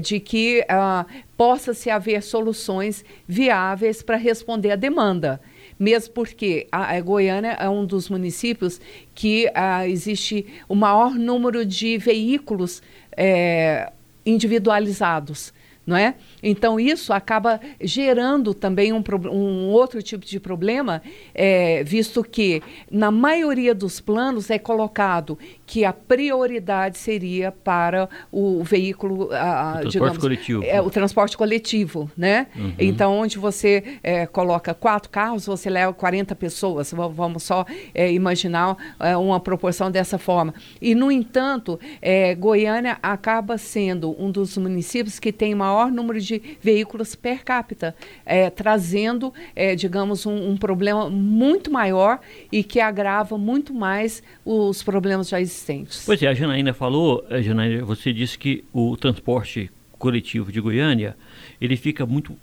de 0.00 0.20
que 0.20 0.64
uh, 0.70 1.06
possa 1.36 1.72
se 1.72 1.88
haver 1.88 2.22
soluções 2.22 3.04
viáveis 3.26 4.02
para 4.02 4.16
responder 4.16 4.72
à 4.72 4.76
demanda 4.76 5.40
mesmo 5.78 6.12
porque 6.12 6.66
a, 6.72 6.96
a 6.96 7.00
Goiânia 7.00 7.52
é 7.52 7.68
um 7.68 7.84
dos 7.84 8.08
municípios 8.08 8.80
que 9.14 9.46
a, 9.54 9.78
ah, 9.78 9.88
existe 9.88 10.46
o 10.68 10.74
maior 10.74 11.14
número 11.14 11.64
de 11.64 11.98
veículos 11.98 12.82
é, 13.16 13.92
individualizados 14.24 15.52
não 15.88 15.96
é? 15.96 16.16
Então 16.42 16.78
isso 16.78 17.14
acaba 17.14 17.58
gerando 17.80 18.52
também 18.52 18.92
um, 18.92 19.02
um 19.32 19.70
outro 19.70 20.02
tipo 20.02 20.26
de 20.26 20.38
problema, 20.38 21.00
é, 21.34 21.82
visto 21.82 22.22
que 22.22 22.62
na 22.90 23.10
maioria 23.10 23.74
dos 23.74 23.98
planos 23.98 24.50
é 24.50 24.58
colocado 24.58 25.38
que 25.68 25.84
a 25.84 25.92
prioridade 25.92 26.96
seria 26.96 27.52
para 27.52 28.08
o 28.32 28.64
veículo, 28.64 29.28
a, 29.32 29.80
o 29.84 29.90
transporte 29.90 29.92
digamos, 29.92 30.18
coletivo, 30.18 30.64
é, 30.64 30.80
o 30.80 30.90
transporte 30.90 31.36
coletivo, 31.36 32.10
né? 32.16 32.46
Uhum. 32.56 32.72
Então 32.78 33.18
onde 33.18 33.38
você 33.38 33.84
é, 34.02 34.26
coloca 34.26 34.72
quatro 34.72 35.10
carros, 35.10 35.44
você 35.44 35.68
leva 35.68 35.92
40 35.92 36.34
pessoas. 36.34 36.90
Vamos 36.90 37.42
só 37.42 37.66
é, 37.94 38.10
imaginar 38.10 38.78
é, 38.98 39.14
uma 39.14 39.38
proporção 39.38 39.90
dessa 39.90 40.16
forma. 40.16 40.54
E 40.80 40.94
no 40.94 41.12
entanto, 41.12 41.78
é, 42.00 42.34
Goiânia 42.34 42.96
acaba 43.02 43.58
sendo 43.58 44.16
um 44.18 44.30
dos 44.30 44.56
municípios 44.56 45.18
que 45.18 45.30
tem 45.30 45.54
maior 45.54 45.68
maior 45.68 45.92
número 45.92 46.18
de 46.18 46.40
veículos 46.62 47.14
per 47.14 47.44
capita, 47.44 47.94
é, 48.24 48.48
trazendo, 48.48 49.34
digamos, 49.76 50.24
um, 50.24 50.50
um, 50.50 50.56
problema 50.56 51.10
muito 51.10 51.70
maior 51.70 52.20
e 52.50 52.64
que 52.64 52.80
agrava 52.80 53.36
muito 53.36 53.74
mais 53.74 54.22
os 54.44 54.82
problemas 54.82 55.28
já 55.28 55.38
existentes. 55.40 55.57
Pois 56.04 56.22
é, 56.22 56.28
a 56.28 56.34
Janaína 56.34 56.72
falou, 56.72 57.24
a 57.30 57.40
Janaína, 57.40 57.84
você 57.84 58.12
disse 58.12 58.38
que 58.38 58.64
o 58.72 58.96
transporte 58.96 59.70
coletivo 59.98 60.52
de 60.52 60.60
Goiânia 60.60 61.16
ele 61.60 61.76
fica 61.76 62.06
muito 62.06 62.36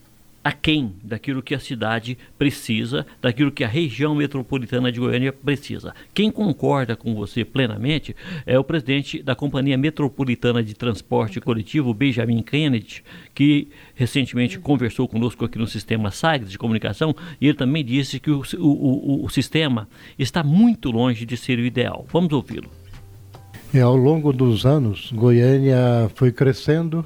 aquém 0.45 0.93
daquilo 1.03 1.41
que 1.41 1.55
a 1.55 1.60
cidade 1.60 2.15
precisa, 2.38 3.03
daquilo 3.19 3.51
que 3.51 3.63
a 3.63 3.67
região 3.67 4.13
metropolitana 4.13 4.91
de 4.91 5.00
Goiânia 5.00 5.34
precisa. 5.34 5.91
Quem 6.13 6.29
concorda 6.29 6.95
com 6.95 7.15
você 7.15 7.43
plenamente 7.43 8.15
é 8.45 8.60
o 8.60 8.63
presidente 8.63 9.24
da 9.24 9.34
Companhia 9.34 9.75
Metropolitana 9.75 10.63
de 10.63 10.75
Transporte 10.75 11.41
Coletivo, 11.41 11.95
Benjamin 11.95 12.43
Kennedy, 12.43 13.03
que 13.34 13.69
recentemente 13.95 14.60
conversou 14.60 15.07
conosco 15.07 15.43
aqui 15.43 15.57
no 15.57 15.65
sistema 15.65 16.12
SAGS 16.12 16.51
de 16.51 16.60
comunicação 16.60 17.15
e 17.41 17.48
ele 17.48 17.57
também 17.57 17.84
disse 17.84 18.19
que 18.19 18.29
o, 18.29 18.43
o, 18.60 18.67
o, 18.67 19.25
o 19.25 19.29
sistema 19.29 19.89
está 20.19 20.43
muito 20.43 20.91
longe 20.91 21.25
de 21.25 21.36
ser 21.36 21.57
o 21.57 21.65
ideal. 21.65 22.05
Vamos 22.12 22.31
ouvi-lo. 22.31 22.69
É, 23.74 23.81
ao 23.81 23.95
longo 23.95 24.31
dos 24.31 24.65
anos, 24.65 25.12
Goiânia 25.12 26.10
foi 26.15 26.31
crescendo 26.31 27.05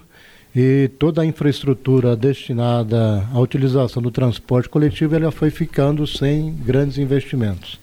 e 0.56 0.90
toda 1.00 1.22
a 1.22 1.26
infraestrutura 1.26 2.16
destinada 2.16 3.28
à 3.34 3.40
utilização 3.40 4.02
do 4.02 4.12
transporte 4.12 4.70
coletivo 4.70 5.16
ela 5.16 5.32
foi 5.32 5.50
ficando 5.50 6.06
sem 6.06 6.54
grandes 6.54 6.98
investimentos. 6.98 7.80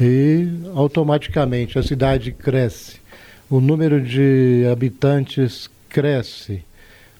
E 0.00 0.48
automaticamente 0.74 1.78
a 1.78 1.82
cidade 1.82 2.32
cresce, 2.32 3.00
o 3.48 3.60
número 3.60 4.00
de 4.00 4.64
habitantes 4.70 5.70
cresce, 5.88 6.62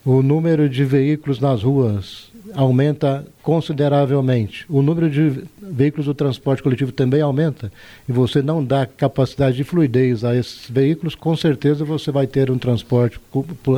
o 0.04 0.22
número 0.22 0.68
de 0.68 0.84
veículos 0.84 1.40
nas 1.40 1.62
ruas 1.62 2.30
aumenta 2.54 3.26
consideravelmente. 3.42 4.64
O 4.68 4.82
número 4.82 5.10
de 5.10 5.44
veículos 5.60 6.06
do 6.06 6.14
transporte 6.14 6.62
coletivo 6.62 6.92
também 6.92 7.20
aumenta 7.20 7.72
e 8.08 8.12
você 8.12 8.42
não 8.42 8.64
dá 8.64 8.86
capacidade 8.86 9.56
de 9.56 9.64
fluidez 9.64 10.24
a 10.24 10.34
esses 10.34 10.68
veículos, 10.70 11.14
com 11.14 11.36
certeza 11.36 11.84
você 11.84 12.10
vai 12.10 12.26
ter 12.26 12.50
um 12.50 12.58
transporte 12.58 13.20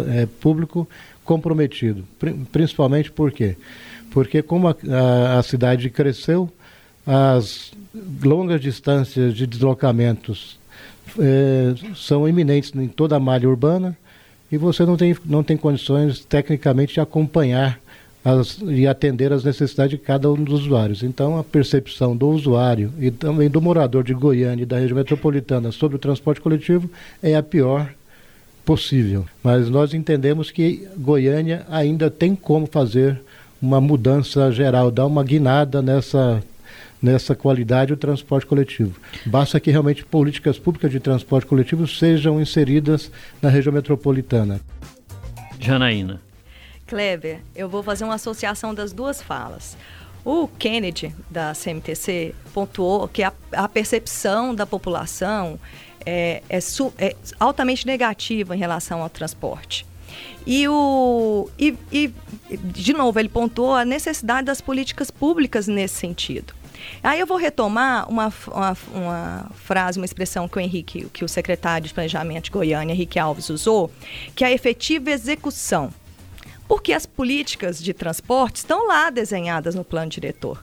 é, 0.09 0.27
público 0.41 0.89
comprometido. 1.25 2.05
Principalmente 2.53 3.11
por 3.11 3.33
quê? 3.33 3.57
Porque 4.11 4.43
como 4.43 4.69
a, 4.69 4.77
a, 4.91 5.39
a 5.39 5.43
cidade 5.43 5.91
cresceu, 5.91 6.51
as 7.07 7.73
longas 8.23 8.61
distâncias 8.61 9.35
de 9.35 9.47
deslocamentos 9.47 10.59
é, 11.19 11.75
são 11.95 12.29
iminentes 12.29 12.75
em 12.75 12.89
toda 12.89 13.17
a 13.17 13.21
malha 13.21 13.49
urbana 13.49 13.97
e 14.51 14.57
você 14.57 14.85
não 14.85 14.97
tem, 14.97 15.17
não 15.25 15.43
tem 15.43 15.57
condições 15.57 16.25
tecnicamente 16.25 16.95
de 16.95 17.01
acompanhar 17.01 17.81
as, 18.29 18.59
e 18.67 18.87
atender 18.87 19.33
às 19.33 19.45
necessidades 19.45 19.91
de 19.91 19.99
cada 19.99 20.31
um 20.31 20.35
dos 20.35 20.63
usuários. 20.63 21.03
Então, 21.03 21.39
a 21.39 21.45
percepção 21.45 22.17
do 22.17 22.29
usuário 22.29 22.93
e 22.99 23.11
também 23.11 23.49
do 23.49 23.61
morador 23.61 24.05
de 24.05 24.13
Goiânia 24.13 24.65
e 24.65 24.67
da 24.67 24.79
região 24.79 24.97
metropolitana 24.97 25.73
sobre 25.73 25.97
o 25.97 26.01
transporte 26.01 26.41
coletivo 26.41 26.91
é 27.23 27.35
a 27.35 27.43
pior 27.43 27.91
possível. 28.65 29.25
Mas 29.43 29.71
nós 29.71 29.95
entendemos 29.95 30.51
que 30.51 30.87
Goiânia 30.97 31.65
ainda 31.71 32.11
tem 32.11 32.35
como 32.35 32.67
fazer 32.67 33.21
uma 33.63 33.81
mudança 33.81 34.53
geral, 34.53 34.91
dar 34.91 35.07
uma 35.07 35.25
guinada 35.25 35.81
nessa 35.81 36.43
nessa 37.01 37.33
qualidade 37.33 37.93
do 37.93 37.97
transporte 37.97 38.45
coletivo. 38.45 38.99
Basta 39.25 39.61
que 39.61 39.71
realmente 39.71 40.05
políticas 40.05 40.59
públicas 40.59 40.91
de 40.91 40.99
transporte 40.99 41.47
coletivo 41.47 41.87
sejam 41.87 42.41
inseridas 42.41 43.09
na 43.41 43.49
região 43.49 43.73
metropolitana. 43.73 44.61
Janaína. 45.61 46.28
Kleber, 46.89 47.41
eu 47.55 47.69
vou 47.69 47.83
fazer 47.83 48.05
uma 48.05 48.15
associação 48.15 48.75
das 48.75 48.93
duas 48.93 49.23
falas. 49.23 49.77
O 50.25 50.49
Kennedy, 50.49 51.15
da 51.31 51.53
CMTC, 51.55 52.35
pontuou 52.53 53.07
que 53.07 53.23
a, 53.23 53.33
a 53.53 53.69
percepção 53.69 54.55
da 54.55 54.67
população 54.67 55.61
é, 56.05 56.43
é, 56.49 56.61
su, 56.61 56.93
é, 56.99 57.15
altamente 57.39 57.87
negativa 57.87 58.57
em 58.57 58.59
relação 58.59 59.03
ao 59.03 59.11
transporte. 59.11 59.87
E, 60.47 60.67
o, 60.67 61.49
e, 61.59 61.77
e, 61.93 62.13
de 62.51 62.95
novo, 62.95 63.19
ele 63.19 63.29
pontuou 63.29 63.75
a 63.75 63.85
necessidade 63.85 64.47
das 64.47 64.61
políticas 64.61 65.11
públicas 65.11 65.69
nesse 65.69 65.97
sentido. 65.97 66.55
Aí 67.03 67.21
eu 67.21 67.27
vou 67.27 67.37
retomar 67.37 68.09
uma, 68.09 68.33
uma, 68.47 68.77
uma, 68.95 69.51
frase, 69.55 69.99
uma 69.99 70.07
expressão 70.07 70.49
que 70.49 70.57
o 70.57 70.61
Henrique, 70.61 71.09
que 71.13 71.25
o 71.25 71.29
secretário 71.29 71.87
de 71.87 71.95
Planejamento 71.95 72.45
de 72.45 72.51
Goiânia, 72.51 72.95
Henrique 72.95 73.19
Alves, 73.19 73.51
usou, 73.51 73.91
que 74.35 74.45
é 74.45 74.49
a 74.49 74.53
efetiva 74.53 75.11
execução. 75.11 75.93
Porque 76.69 76.93
as 76.93 77.07
políticas 77.07 77.83
de 77.83 77.95
transporte 77.95 78.57
estão 78.57 78.87
lá 78.87 79.11
desenhadas 79.11 79.75
no 79.75 79.83
plano 79.83 80.11
diretor. 80.11 80.63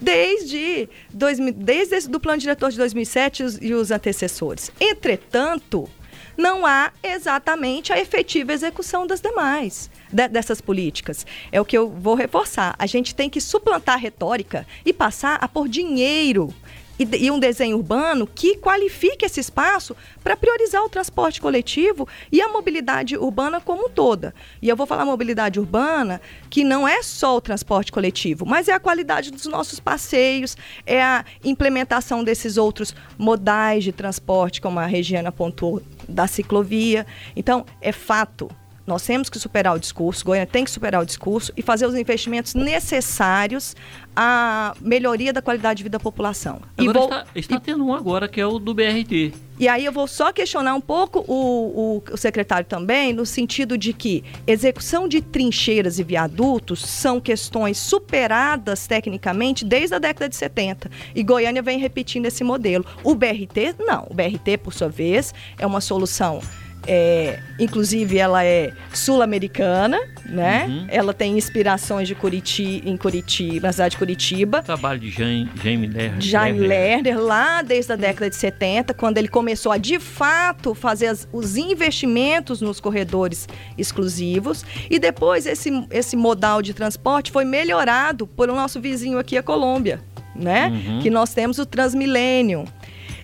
Desde, 0.00 0.88
dois, 1.12 1.38
desde 1.54 2.14
o 2.14 2.18
plano 2.18 2.38
diretor 2.38 2.70
de 2.70 2.78
2007 2.78 3.40
e 3.40 3.44
os, 3.44 3.58
e 3.62 3.74
os 3.74 3.90
antecessores. 3.90 4.72
Entretanto, 4.80 5.88
não 6.36 6.66
há 6.66 6.92
exatamente 7.02 7.92
a 7.92 7.98
efetiva 7.98 8.52
execução 8.52 9.06
das 9.06 9.20
demais 9.20 9.90
de, 10.10 10.28
dessas 10.28 10.60
políticas. 10.60 11.26
É 11.52 11.60
o 11.60 11.64
que 11.64 11.76
eu 11.76 11.88
vou 11.88 12.14
reforçar. 12.14 12.74
A 12.78 12.86
gente 12.86 13.14
tem 13.14 13.30
que 13.30 13.40
suplantar 13.40 13.94
a 13.94 13.98
retórica 13.98 14.66
e 14.84 14.92
passar 14.92 15.38
a 15.40 15.46
pôr 15.46 15.68
dinheiro 15.68 16.52
e, 16.98 17.26
e, 17.26 17.30
um 17.30 17.38
desenho 17.38 17.76
urbano 17.76 18.26
que 18.26 18.56
qualifique 18.56 19.24
esse 19.24 19.40
espaço 19.40 19.96
para 20.22 20.36
priorizar 20.36 20.82
o 20.82 20.88
transporte 20.88 21.40
coletivo 21.40 22.08
e 22.30 22.40
a 22.40 22.48
mobilidade 22.48 23.16
urbana 23.16 23.60
como 23.60 23.88
toda. 23.88 24.34
E 24.62 24.68
eu 24.68 24.76
vou 24.76 24.86
falar 24.86 25.04
mobilidade 25.04 25.58
urbana 25.58 26.20
que 26.48 26.64
não 26.64 26.86
é 26.86 27.02
só 27.02 27.36
o 27.36 27.40
transporte 27.40 27.90
coletivo, 27.90 28.46
mas 28.46 28.68
é 28.68 28.72
a 28.72 28.80
qualidade 28.80 29.30
dos 29.30 29.46
nossos 29.46 29.80
passeios, 29.80 30.56
é 30.86 31.02
a 31.02 31.24
implementação 31.44 32.22
desses 32.22 32.56
outros 32.56 32.94
modais 33.18 33.84
de 33.84 33.92
transporte, 33.92 34.60
como 34.60 34.78
a 34.78 34.86
Regiana 34.86 35.32
pontuou, 35.32 35.82
da 36.08 36.26
ciclovia. 36.26 37.06
Então, 37.34 37.64
é 37.80 37.92
fato 37.92 38.48
nós 38.86 39.02
temos 39.02 39.28
que 39.28 39.38
superar 39.38 39.74
o 39.74 39.78
discurso, 39.78 40.24
Goiânia 40.24 40.46
tem 40.46 40.64
que 40.64 40.70
superar 40.70 41.02
o 41.02 41.06
discurso 41.06 41.52
e 41.56 41.62
fazer 41.62 41.86
os 41.86 41.94
investimentos 41.94 42.54
necessários 42.54 43.74
à 44.14 44.74
melhoria 44.80 45.32
da 45.32 45.42
qualidade 45.42 45.78
de 45.78 45.82
vida 45.84 45.98
da 45.98 46.02
população. 46.02 46.60
Agora 46.76 46.98
vou, 46.98 47.04
está, 47.04 47.26
está 47.34 47.54
e, 47.56 47.60
tendo 47.60 47.84
um 47.84 47.94
agora 47.94 48.28
que 48.28 48.40
é 48.40 48.46
o 48.46 48.58
do 48.58 48.74
BRT. 48.74 49.32
E 49.58 49.68
aí 49.68 49.84
eu 49.84 49.92
vou 49.92 50.08
só 50.08 50.32
questionar 50.32 50.74
um 50.74 50.80
pouco 50.80 51.20
o, 51.28 51.98
o, 51.98 52.12
o, 52.12 52.16
secretário 52.16 52.66
também, 52.66 53.12
no 53.12 53.24
sentido 53.24 53.78
de 53.78 53.92
que 53.92 54.24
execução 54.46 55.06
de 55.06 55.22
trincheiras 55.22 56.00
e 56.00 56.02
viadutos 56.02 56.84
são 56.84 57.20
questões 57.20 57.78
superadas 57.78 58.88
tecnicamente 58.88 59.64
desde 59.64 59.94
a 59.94 59.98
década 60.00 60.28
de 60.28 60.34
70. 60.34 60.90
E 61.14 61.22
Goiânia 61.22 61.62
vem 61.62 61.78
repetindo 61.78 62.26
esse 62.26 62.42
modelo. 62.42 62.84
O 63.04 63.14
BRT, 63.14 63.76
não. 63.78 64.08
O 64.10 64.14
BRT, 64.14 64.58
por 64.58 64.74
sua 64.74 64.88
vez, 64.88 65.32
é 65.56 65.64
uma 65.64 65.80
solução 65.80 66.40
é, 66.86 67.38
inclusive, 67.58 68.18
ela 68.18 68.44
é 68.44 68.72
sul-americana, 68.92 69.98
né? 70.26 70.66
Uhum. 70.68 70.86
Ela 70.88 71.14
tem 71.14 71.36
inspirações 71.36 72.08
de 72.08 72.14
Curitiba, 72.14 72.88
em 72.88 72.96
Curitiba, 72.96 73.68
na 73.68 73.72
cidade 73.72 73.92
de 73.92 73.98
Curitiba. 73.98 74.62
Trabalho 74.62 75.00
de 75.00 75.10
Jaime 75.10 75.86
Lerner. 75.86 76.20
Jaime 76.20 76.58
Lerner, 76.60 77.18
lá 77.18 77.62
desde 77.62 77.92
a 77.92 77.96
década 77.96 78.28
de 78.28 78.36
70, 78.36 78.92
quando 78.94 79.18
ele 79.18 79.28
começou 79.28 79.72
a, 79.72 79.78
de 79.78 79.98
fato, 79.98 80.74
fazer 80.74 81.06
as, 81.06 81.28
os 81.32 81.56
investimentos 81.56 82.60
nos 82.60 82.80
corredores 82.80 83.48
exclusivos. 83.78 84.64
E 84.90 84.98
depois 84.98 85.46
esse, 85.46 85.70
esse 85.90 86.16
modal 86.16 86.60
de 86.60 86.74
transporte 86.74 87.30
foi 87.30 87.44
melhorado 87.44 88.26
por 88.26 88.50
o 88.50 88.54
nosso 88.54 88.80
vizinho 88.80 89.18
aqui, 89.18 89.36
a 89.36 89.42
Colômbia, 89.42 90.00
né? 90.34 90.68
Uhum. 90.68 91.00
Que 91.00 91.10
nós 91.10 91.32
temos 91.32 91.58
o 91.58 91.66
Transmilênio. 91.66 92.64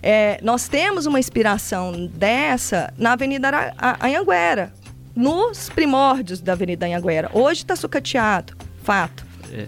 É, 0.03 0.39
nós 0.41 0.67
temos 0.67 1.05
uma 1.05 1.19
inspiração 1.19 2.07
dessa 2.07 2.91
na 2.97 3.13
Avenida 3.13 3.73
Anhanguera, 4.01 4.73
nos 5.15 5.69
primórdios 5.69 6.41
da 6.41 6.53
Avenida 6.53 6.85
Anhanguera. 6.85 7.29
Hoje 7.33 7.61
está 7.61 7.75
sucateado, 7.75 8.55
fato. 8.83 9.25
É. 9.51 9.67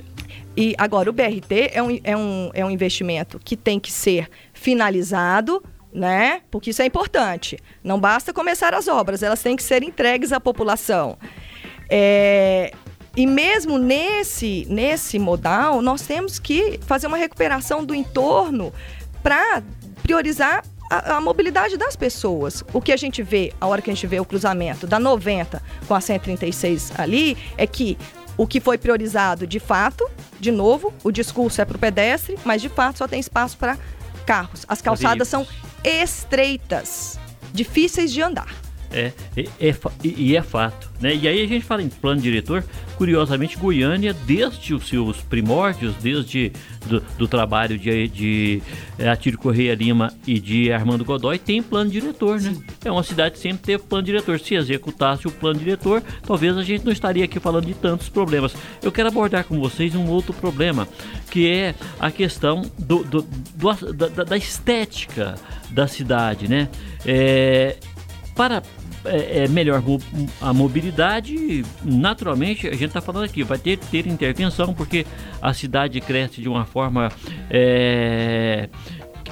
E 0.56 0.76
agora, 0.78 1.10
o 1.10 1.14
BRT 1.14 1.72
é 1.74 1.82
um, 1.82 2.00
é, 2.04 2.16
um, 2.16 2.52
é 2.54 2.66
um 2.66 2.70
investimento 2.70 3.40
que 3.44 3.58
tem 3.58 3.80
que 3.80 3.92
ser 3.92 4.30
finalizado, 4.54 5.64
né? 5.92 6.42
Porque 6.52 6.70
isso 6.70 6.82
é 6.82 6.86
importante. 6.86 7.58
Não 7.84 8.00
basta 8.00 8.32
começar 8.32 8.74
as 8.74 8.88
obras, 8.88 9.24
elas 9.24 9.42
têm 9.42 9.56
que 9.56 9.64
ser 9.64 9.84
entregues 9.84 10.32
à 10.32 10.40
população. 10.40 11.18
É, 11.90 12.72
e 13.16 13.26
mesmo 13.26 13.78
nesse, 13.78 14.66
nesse 14.70 15.20
modal, 15.20 15.82
nós 15.82 16.04
temos 16.04 16.40
que 16.40 16.80
fazer 16.86 17.08
uma 17.08 17.18
recuperação 17.18 17.84
do 17.84 17.94
entorno 17.94 18.72
para 19.24 19.64
priorizar 20.04 20.64
a, 20.90 21.16
a, 21.16 21.22
mobilidade 21.22 21.78
das 21.78 21.96
pessoas. 21.96 22.64
O 22.74 22.82
que 22.82 22.92
a 22.92 22.98
gente 22.98 23.24
vê, 23.24 23.52
a 23.60 23.66
hora 23.66 23.82
que 23.82 23.90
a 23.90 23.94
gente 23.94 24.06
vê 24.06 24.20
o 24.20 24.26
cruzamento 24.26 24.86
da 24.86 25.00
90 25.00 25.64
com 25.88 25.96
a 25.96 26.02
136 26.02 26.92
ali, 27.00 27.38
é 27.58 27.66
que 27.66 27.98
o 28.38 28.46
que 28.46 28.60
foi 28.60 28.78
priorizado 28.78 29.48
de 29.48 29.60
fato, 29.60 30.08
de 30.40 30.52
novo, 30.52 30.94
o 31.04 31.12
discurso 31.12 31.62
é 31.62 31.66
para 31.66 31.78
o 31.78 31.80
pedestre, 31.80 32.38
mas 32.44 32.62
de 32.62 32.70
fato 32.70 32.98
só 32.98 33.08
tem 33.08 33.20
espaço 33.20 33.58
para 33.58 33.78
carros. 34.26 34.66
As 34.68 34.82
calçadas 34.82 35.28
são 35.28 35.48
estreitas, 35.84 37.20
difíceis 37.54 38.12
de 38.12 38.22
andar. 38.22 38.63
É, 38.94 39.12
é, 39.36 39.70
é, 39.70 39.76
e 40.04 40.36
é 40.36 40.42
fato. 40.42 40.92
Né? 41.02 41.16
E 41.16 41.28
aí 41.28 41.42
a 41.42 41.48
gente 41.48 41.66
fala 41.66 41.82
em 41.82 41.90
plano 41.90 42.22
diretor, 42.22 42.64
curiosamente 42.96 43.58
Goiânia, 43.58 44.14
desde 44.14 44.74
os 44.74 44.88
seus 44.88 45.18
primórdios, 45.22 45.96
desde 45.96 46.52
do, 46.86 47.02
do 47.18 47.28
trabalho 47.28 47.78
de, 47.78 48.08
de 48.08 48.62
é, 48.98 49.10
Atílio 49.10 49.40
Correia 49.40 49.74
Lima 49.74 50.14
e 50.28 50.40
de 50.40 50.72
Armando 50.72 51.04
Godoy, 51.04 51.38
tem 51.40 51.62
plano 51.62 51.90
diretor, 51.90 52.40
né? 52.40 52.54
Sim. 52.54 52.64
É 52.86 52.92
uma 52.92 53.04
cidade 53.04 53.36
que 53.36 53.42
sempre 53.42 53.64
teve 53.64 53.84
plano 53.84 54.06
diretor. 54.06 54.40
Se 54.40 54.56
executasse 54.56 55.28
o 55.28 55.32
plano 55.32 55.60
diretor, 55.60 56.02
talvez 56.26 56.58
a 56.58 56.64
gente 56.64 56.86
não 56.86 56.92
estaria 56.92 57.26
aqui 57.26 57.40
falando 57.40 57.66
de 57.66 57.74
tantos 57.74 58.10
problemas. 58.10 58.56
Eu 58.82 58.92
quero 58.92 59.08
abordar 59.08 59.44
com 59.46 59.60
vocês 59.60 59.96
um 59.96 60.08
outro 60.08 60.34
problema, 60.34 60.88
que 61.32 61.50
é 61.50 61.76
a 62.00 62.12
questão 62.12 62.62
do, 62.78 63.04
do, 63.04 63.22
do 63.24 63.94
da, 63.94 64.24
da, 64.24 64.38
estética 64.38 65.36
da 65.70 65.88
cidade, 65.88 66.48
né? 66.48 66.70
É, 67.06 67.78
para 68.36 68.64
é, 69.06 69.44
é 69.44 69.48
melhor 69.48 69.82
a 70.42 70.54
mobilidade, 70.54 71.64
naturalmente, 71.84 72.68
a 72.68 72.72
gente 72.72 72.86
está 72.86 73.02
falando 73.02 73.26
aqui, 73.26 73.44
vai 73.44 73.58
ter 73.58 73.78
ter 73.78 74.08
intervenção, 74.08 74.74
porque 74.74 75.06
a 75.42 75.54
cidade 75.54 76.00
cresce 76.02 76.42
de 76.42 76.50
uma 76.50 76.66
forma 76.66 77.12
é, 77.50 78.70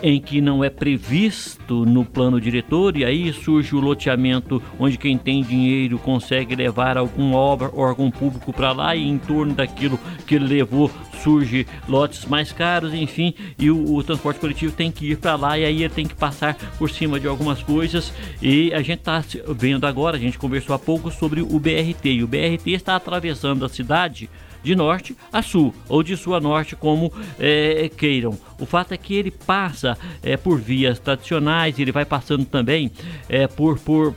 em 0.02 0.20
que 0.20 0.42
não 0.42 0.64
é 0.64 0.70
previsto 0.70 1.86
no 1.86 2.04
plano 2.04 2.40
diretor 2.40 2.98
e 2.98 3.06
aí 3.06 3.32
surge 3.34 3.76
o 3.76 3.80
loteamento 3.80 4.62
onde 4.80 4.98
quem 4.98 5.18
tem 5.18 5.44
dinheiro 5.44 6.00
consegue 6.00 6.56
levar 6.56 6.98
alguma 6.98 7.38
obra 7.38 7.70
ou 7.74 7.82
órgão 7.82 8.10
público 8.10 8.52
para 8.54 8.72
lá 8.72 8.96
e 8.96 9.08
em 9.08 9.18
torno 9.18 9.54
daquilo 9.54 10.00
que 10.26 10.36
ele 10.36 10.48
levou 10.48 10.90
surge 11.22 11.68
lotes 11.88 12.26
mais 12.26 12.52
caros, 12.52 12.94
enfim, 12.94 13.34
e 13.58 13.70
o, 13.70 13.96
o 13.96 14.04
transporte 14.04 14.40
coletivo 14.40 14.74
tem 14.74 14.92
que 14.92 15.12
ir 15.12 15.18
para 15.18 15.36
lá 15.36 15.58
e 15.58 15.66
aí 15.66 15.84
ele 15.84 15.94
tem 15.94 16.08
que 16.08 16.16
passar 16.16 16.56
por 16.78 16.90
cima 16.90 17.20
de 17.20 17.28
algumas 17.28 17.62
coisas. 17.62 18.12
E 18.42 18.74
a 18.74 18.82
gente 18.82 19.00
está 19.00 19.24
vendo 19.50 19.86
agora, 19.86 20.18
a 20.18 20.20
gente 20.20 20.38
conversou 20.38 20.76
há 20.76 20.80
pouco 20.80 21.12
sobre 21.12 21.42
o 21.42 21.60
BRT 21.60 22.06
e 22.06 22.24
o 22.24 22.28
BRT 22.28 22.72
está 22.72 22.96
atravessando 22.96 23.64
a 23.66 23.70
cidade 23.70 24.30
de 24.64 24.76
norte 24.76 25.16
a 25.32 25.42
sul, 25.42 25.74
ou 25.88 26.04
de 26.04 26.16
sul 26.16 26.36
a 26.36 26.40
norte, 26.40 26.76
como 26.76 27.12
é, 27.40 27.90
queiram. 27.96 28.38
O 28.60 28.66
fato 28.66 28.94
é 28.94 28.98
que 28.98 29.16
ele 29.16 29.32
passa 29.32 29.98
é, 30.22 30.38
por 30.38 30.60
vias 30.60 31.00
tradicionais, 31.00 31.80
ele 31.80 31.92
vai 31.92 32.06
passando 32.06 32.46
também 32.46 32.92
é, 33.28 33.48
por, 33.48 33.80
por 33.80 34.16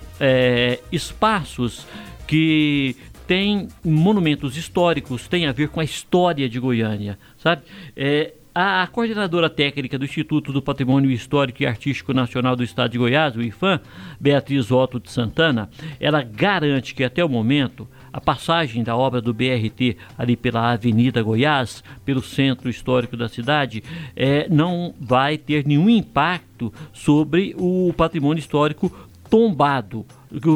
espaços 0.91 1.87
que 2.27 2.97
têm 3.27 3.69
monumentos 3.85 4.57
históricos, 4.57 5.29
tem 5.29 5.47
a 5.47 5.53
ver 5.53 5.69
com 5.69 5.81
a 5.81 5.85
história 5.85 6.49
de 6.49 6.59
Goiânia, 6.59 7.19
sabe? 7.39 7.63
É, 7.97 8.35
a 8.55 8.87
coordenadora 8.87 9.51
técnica 9.51 9.99
do 9.99 10.05
Instituto 10.05 10.53
do 10.53 10.63
Patrimônio 10.63 11.11
Histórico 11.11 11.63
e 11.63 11.67
Artístico 11.67 12.15
Nacional 12.15 12.55
do 12.55 12.63
Estado 12.63 12.93
de 12.93 12.99
Goiás, 12.99 13.35
o 13.35 13.43
IFAM, 13.43 13.81
Beatriz 14.21 14.71
Otto 14.71 15.01
de 15.01 15.11
Santana, 15.11 15.69
ela 15.99 16.23
garante 16.23 16.95
que 16.95 17.03
até 17.03 17.25
o 17.25 17.29
momento 17.29 17.89
a 18.15 18.21
passagem 18.21 18.85
da 18.85 18.97
obra 18.97 19.21
do 19.21 19.35
BRT 19.35 19.97
ali 20.17 20.37
pela 20.37 20.71
Avenida 20.71 21.21
Goiás, 21.21 21.83
pelo 22.05 22.23
centro 22.23 22.71
histórico 22.71 23.17
da 23.17 23.29
cidade, 23.29 23.83
é, 24.15 24.49
não 24.49 24.95
vai 25.01 25.37
ter 25.37 25.67
nenhum 25.67 25.91
impacto 25.91 26.73
sobre 26.93 27.57
o 27.59 27.93
patrimônio 27.97 28.39
histórico 28.39 28.89
tombado 29.29 30.07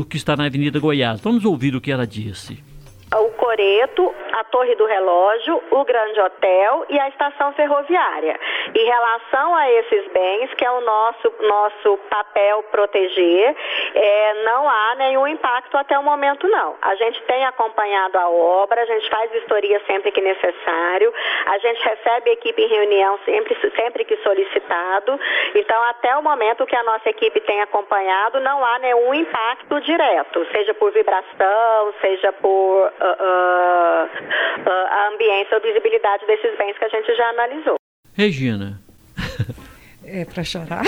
que 0.09 0.16
está 0.16 0.37
na 0.37 0.47
Avenida 0.47 0.79
Goiás. 0.79 1.21
Vamos 1.21 1.44
ouvir 1.44 1.75
o 1.75 1.81
que 1.81 1.90
ela 1.90 2.07
disse. 2.07 2.62
O 3.16 3.31
Coreto, 3.31 4.14
a 4.33 4.44
Torre 4.44 4.75
do 4.75 4.85
Relógio, 4.85 5.62
o 5.71 5.83
Grande 5.85 6.21
Hotel 6.21 6.85
e 6.90 7.01
a 7.01 7.09
estação 7.09 7.53
ferroviária. 7.55 8.38
Em 8.75 8.85
relação 8.85 9.55
a 9.55 9.71
esses 9.73 10.12
bens, 10.12 10.53
que 10.53 10.64
é 10.64 10.71
o 10.71 10.83
nosso, 10.83 11.35
nosso 11.40 11.97
papel 12.11 12.62
proteger, 12.64 13.57
é, 13.94 14.44
não 14.44 14.68
há 14.68 14.94
nenhum 14.97 15.27
impacto 15.27 15.79
até 15.79 15.99
o 15.99 16.03
momento, 16.03 16.47
não. 16.49 16.77
A 16.83 16.94
gente 16.97 17.23
tem 17.23 17.47
acompanhado 17.47 18.18
a 18.18 18.29
obra, 18.29 18.83
a 18.83 18.87
gente 18.87 19.09
faz 19.09 19.31
vistoria 19.31 19.81
sempre 19.87 20.12
que 20.12 20.21
necessário, 20.21 21.12
a 21.47 21.59
gente 21.59 21.83
recebe 21.83 22.29
a 22.29 22.33
equipe 22.35 22.61
em 22.61 22.68
reunião 22.68 23.18
sempre, 23.25 23.57
sempre 23.75 24.05
que 24.05 24.18
solicitado. 24.18 25.18
Então, 25.55 25.83
até 25.85 26.14
o 26.14 26.23
momento 26.23 26.66
que 26.66 26.77
a 26.77 26.83
nossa 26.83 27.09
equipe 27.09 27.40
tem 27.40 27.62
acompanhado, 27.62 28.38
não 28.40 28.62
há 28.62 28.79
nenhum 28.81 29.14
impacto 29.14 29.81
direto, 29.81 30.47
seja 30.53 30.75
por 30.75 30.92
vibração, 30.92 31.94
seja 32.03 32.33
por 32.35 32.97
uh, 33.00 34.08
a 34.66 35.08
ambiência 35.12 35.56
ou 35.56 35.62
visibilidade 35.62 36.26
desses 36.26 36.56
bens 36.56 36.76
que 36.78 36.84
a 36.84 36.88
gente 36.88 37.14
já 37.14 37.28
analisou. 37.30 37.76
Regina. 38.14 38.80
É 40.11 40.24
para 40.24 40.42
chorar, 40.42 40.84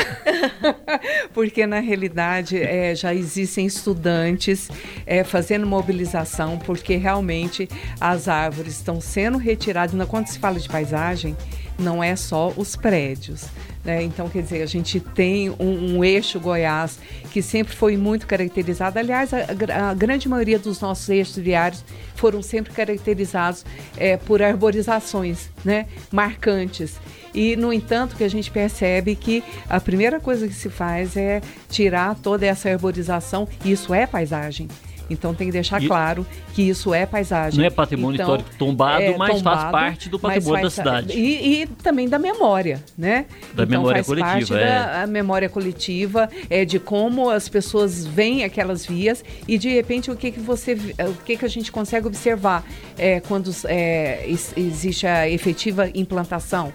porque 1.35 1.67
na 1.67 1.79
realidade 1.79 2.57
é, 2.57 2.95
já 2.95 3.13
existem 3.13 3.67
estudantes 3.67 4.71
é, 5.07 5.23
fazendo 5.23 5.67
mobilização, 5.67 6.59
porque 6.59 6.97
realmente 6.97 7.69
as 8.01 8.29
árvores 8.29 8.79
estão 8.79 8.99
sendo 8.99 9.37
retiradas. 9.37 9.95
Quando 10.09 10.29
se 10.29 10.39
fala 10.39 10.59
de 10.59 10.67
paisagem, 10.67 11.37
não 11.79 12.03
é 12.03 12.17
só 12.17 12.49
os 12.57 12.75
prédios. 12.77 13.51
Né? 13.85 14.03
Então, 14.03 14.29
quer 14.29 14.43
dizer, 14.43 14.63
a 14.63 14.67
gente 14.67 15.01
tem 15.01 15.49
um, 15.51 15.97
um, 15.97 16.05
eixo 16.05 16.39
Goiás 16.39 16.99
que 17.33 17.41
sempre 17.41 17.75
foi 17.75 17.97
muito 17.97 18.27
caracterizado. 18.27 18.99
Aliás, 18.99 19.33
a, 19.33 19.47
a, 19.91 19.95
grande 19.95 20.29
maioria 20.29 20.59
dos 20.59 20.81
nossos 20.81 21.09
eixos 21.09 21.37
viários 21.37 21.83
foram 22.15 22.43
sempre 22.43 22.73
caracterizados 22.73 23.65
é, 23.97 24.19
por 24.19 24.43
arborizações 24.43 25.49
né? 25.65 25.87
marcantes. 26.13 26.99
E, 27.33 27.57
no 27.57 27.73
entanto, 27.73 28.17
que 28.17 28.25
a 28.25 28.29
gente 28.29 28.51
percebe 28.51 29.15
que 29.15 29.43
a 29.69 29.81
primeira 29.81 30.21
coisa 30.21 30.47
que 30.47 30.55
se 30.55 30.69
faz 30.69 31.17
é 31.17 31.41
tirar 31.71 32.17
toda 32.17 32.45
essa 32.45 32.69
arborização. 32.69 33.49
Isso 33.65 33.95
é 33.95 34.07
paisagem. 34.07 34.69
Então 35.11 35.35
tem 35.35 35.49
que 35.49 35.53
deixar 35.53 35.83
e 35.83 35.89
claro 35.89 36.25
que 36.55 36.63
isso 36.63 36.95
é 36.95 37.05
paisagem. 37.05 37.59
Não 37.59 37.67
é 37.67 37.71
patrimônio 37.71 38.15
então, 38.15 38.27
histórico 38.27 38.51
tombado, 38.57 39.03
é, 39.03 39.17
mas 39.17 39.37
tombado, 39.37 39.61
faz 39.61 39.71
parte 39.73 40.09
do 40.09 40.19
patrimônio 40.19 40.63
da 40.63 40.71
cidade. 40.71 41.19
E, 41.19 41.63
e, 41.63 41.67
também 41.67 42.09
da 42.09 42.19
memória, 42.19 42.83
né? 42.97 43.27
Da 43.55 43.65
então, 43.65 43.67
memória 43.67 44.05
faz 44.05 44.07
coletiva. 44.07 44.31
Parte 44.31 44.53
é. 44.53 45.01
da 45.01 45.07
memória 45.07 45.49
coletiva, 45.49 46.31
é, 46.49 46.65
de 46.65 46.79
como 46.79 47.29
as 47.29 47.49
pessoas 47.49 48.07
veem 48.07 48.45
aquelas 48.45 48.87
vias 48.87 49.25
e 49.47 49.59
de 49.59 49.69
repente 49.69 50.11
o 50.11 50.17
que, 50.17 50.31
que 50.31 50.41
você 50.41 50.75
o 50.75 51.15
que, 51.25 51.37
que 51.37 51.45
a 51.45 51.49
gente 51.49 51.73
consegue 51.73 52.07
observar 52.07 52.65
é, 52.97 53.21
quando 53.21 53.51
é, 53.65 54.25
existe 54.57 55.07
a 55.07 55.29
efetiva 55.29 55.91
implantação 55.95 56.73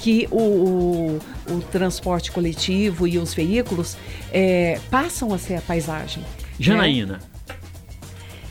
que 0.00 0.28
o, 0.30 0.36
o, 0.36 1.18
o, 1.50 1.60
transporte 1.72 2.30
coletivo 2.30 3.06
e 3.06 3.18
os 3.18 3.34
veículos 3.34 3.96
é, 4.32 4.78
passam 4.90 5.32
a 5.34 5.38
ser 5.38 5.56
a 5.56 5.60
paisagem. 5.60 6.22
Janaína, 6.58 7.14
né? 7.14 7.37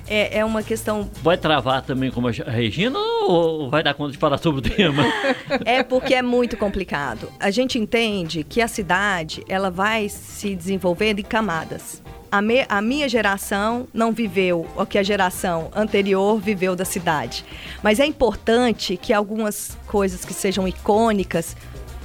É, 0.07 0.39
é 0.39 0.45
uma 0.45 0.63
questão. 0.63 1.09
Vai 1.21 1.37
travar 1.37 1.81
também 1.81 2.09
como 2.11 2.27
a 2.27 2.31
Regina 2.31 2.97
ou 2.97 3.69
vai 3.69 3.83
dar 3.83 3.93
conta 3.93 4.11
de 4.11 4.17
falar 4.17 4.37
sobre 4.37 4.59
o 4.59 4.61
tema? 4.61 5.03
é 5.65 5.83
porque 5.83 6.13
é 6.13 6.21
muito 6.21 6.57
complicado. 6.57 7.31
A 7.39 7.51
gente 7.51 7.77
entende 7.77 8.43
que 8.43 8.61
a 8.61 8.67
cidade 8.67 9.43
ela 9.47 9.69
vai 9.69 10.09
se 10.09 10.55
desenvolvendo 10.55 11.19
em 11.19 11.23
camadas. 11.23 12.01
A, 12.29 12.41
me, 12.41 12.65
a, 12.67 12.81
minha 12.81 13.07
geração 13.07 13.87
não 13.93 14.11
viveu 14.11 14.67
o 14.75 14.85
que 14.85 14.97
a 14.97 15.03
geração 15.03 15.71
anterior 15.73 16.39
viveu 16.39 16.75
da 16.75 16.83
cidade. 16.83 17.45
Mas 17.81 17.99
é 17.99 18.05
importante 18.05 18.97
que 18.97 19.13
algumas 19.13 19.77
coisas 19.87 20.25
que 20.25 20.33
sejam 20.33 20.67
icônicas 20.67 21.55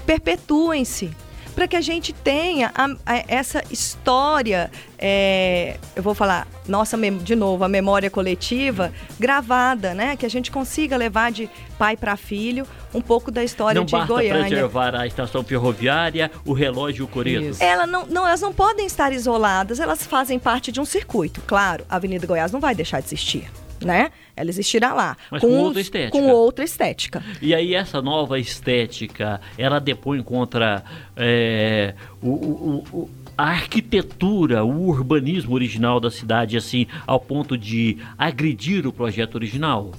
perpetuem-se 0.06 1.10
para 1.54 1.68
que 1.68 1.76
a 1.76 1.80
gente 1.80 2.12
tenha 2.12 2.72
a, 2.74 2.86
a, 3.06 3.24
essa 3.28 3.62
história, 3.70 4.70
é, 4.98 5.76
eu 5.94 6.02
vou 6.02 6.14
falar, 6.14 6.46
nossa, 6.66 6.96
de 6.96 7.34
novo, 7.34 7.64
a 7.64 7.68
memória 7.68 8.10
coletiva 8.10 8.92
gravada, 9.18 9.94
né? 9.94 10.16
Que 10.16 10.26
a 10.26 10.30
gente 10.30 10.50
consiga 10.50 10.96
levar 10.96 11.30
de 11.32 11.48
pai 11.78 11.96
para 11.96 12.16
filho 12.16 12.66
um 12.94 13.00
pouco 13.00 13.30
da 13.30 13.42
história 13.42 13.78
não 13.78 13.86
de 13.86 13.92
basta 13.92 14.06
Goiânia. 14.06 14.46
preservar 14.46 14.94
a 14.94 15.06
estação 15.06 15.42
ferroviária, 15.42 16.30
o 16.44 16.52
relógio 16.52 17.02
e 17.02 17.04
o 17.04 17.08
coreto. 17.08 17.56
Ela 17.60 17.86
não, 17.86 18.06
não, 18.06 18.26
elas 18.26 18.40
não 18.40 18.52
podem 18.52 18.86
estar 18.86 19.12
isoladas, 19.12 19.80
elas 19.80 20.06
fazem 20.06 20.38
parte 20.38 20.70
de 20.70 20.80
um 20.80 20.84
circuito. 20.84 21.40
Claro, 21.46 21.84
a 21.88 21.96
Avenida 21.96 22.26
Goiás 22.26 22.52
não 22.52 22.60
vai 22.60 22.74
deixar 22.74 23.00
de 23.00 23.06
existir 23.06 23.50
né? 23.84 24.10
Ela 24.36 24.50
existirá 24.50 24.92
lá. 24.92 25.16
Mas 25.30 25.40
com, 25.40 25.48
com 25.48 25.58
outra 25.58 25.80
estética. 25.80 26.10
Com 26.10 26.28
outra 26.28 26.64
estética. 26.64 27.24
E 27.40 27.54
aí 27.54 27.74
essa 27.74 28.00
nova 28.00 28.38
estética, 28.38 29.40
ela 29.58 29.78
depõe 29.78 30.22
contra 30.22 30.82
é, 31.16 31.94
o, 32.22 32.28
o, 32.28 32.84
o 32.92 33.10
a 33.36 33.44
arquitetura, 33.44 34.64
o 34.64 34.88
urbanismo 34.88 35.54
original 35.54 35.98
da 35.98 36.10
cidade, 36.10 36.56
assim, 36.56 36.86
ao 37.06 37.18
ponto 37.18 37.56
de 37.56 37.98
agredir 38.18 38.86
o 38.86 38.92
projeto 38.92 39.34
original? 39.36 39.92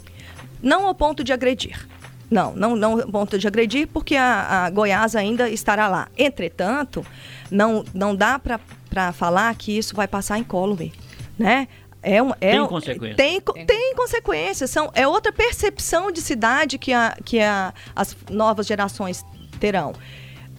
Não 0.62 0.86
ao 0.86 0.96
ponto 0.96 1.24
de 1.24 1.34
agredir. 1.34 1.88
Não, 2.30 2.56
não, 2.56 2.76
não 2.76 3.02
ao 3.02 3.08
ponto 3.08 3.38
de 3.38 3.48
agredir, 3.48 3.88
porque 3.88 4.16
a, 4.16 4.66
a 4.66 4.70
Goiás 4.70 5.16
ainda 5.16 5.50
estará 5.50 5.88
lá. 5.88 6.08
Entretanto, 6.18 7.06
não, 7.52 7.84
não 7.94 8.16
dá 8.16 8.40
para 8.40 9.12
falar 9.14 9.54
que 9.56 9.78
isso 9.78 9.96
vai 9.96 10.08
passar 10.08 10.38
incólume. 10.38 10.94
Né? 11.38 11.68
É 12.04 12.22
um, 12.22 12.32
é, 12.42 12.52
tem 12.52 12.68
consequências. 12.68 13.16
Tem, 13.16 13.42
tem 13.66 13.96
consequências. 13.96 14.70
São, 14.70 14.92
é 14.94 15.08
outra 15.08 15.32
percepção 15.32 16.12
de 16.12 16.22
cidade 16.22 16.78
que, 16.78 16.92
a, 16.92 17.18
que 17.24 17.40
a, 17.40 17.74
as 17.96 18.16
novas 18.30 18.68
gerações 18.68 19.24
terão. 19.58 19.94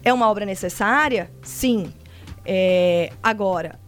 É 0.02 0.12
uma 0.12 0.28
obra 0.28 0.46
necessária? 0.46 1.30
Sim. 1.42 1.92
É, 2.46 3.12
agora, 3.22 3.78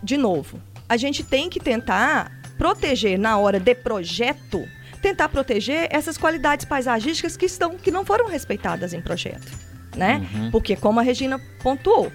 de 0.00 0.16
novo, 0.16 0.60
a 0.88 0.96
gente 0.96 1.24
tem 1.24 1.50
que 1.50 1.58
tentar 1.58 2.40
proteger 2.56 3.18
na 3.18 3.36
hora 3.38 3.58
de 3.58 3.74
projeto, 3.74 4.64
tentar 5.00 5.28
proteger 5.28 5.88
essas 5.90 6.16
qualidades 6.16 6.64
paisagísticas 6.64 7.36
que 7.36 7.46
estão 7.46 7.76
que 7.76 7.90
não 7.90 8.04
foram 8.04 8.28
respeitadas 8.28 8.92
em 8.92 9.00
projeto, 9.00 9.50
né? 9.96 10.28
Uhum. 10.34 10.50
Porque 10.52 10.76
como 10.76 11.00
a 11.00 11.02
Regina 11.02 11.40
pontuou, 11.62 12.12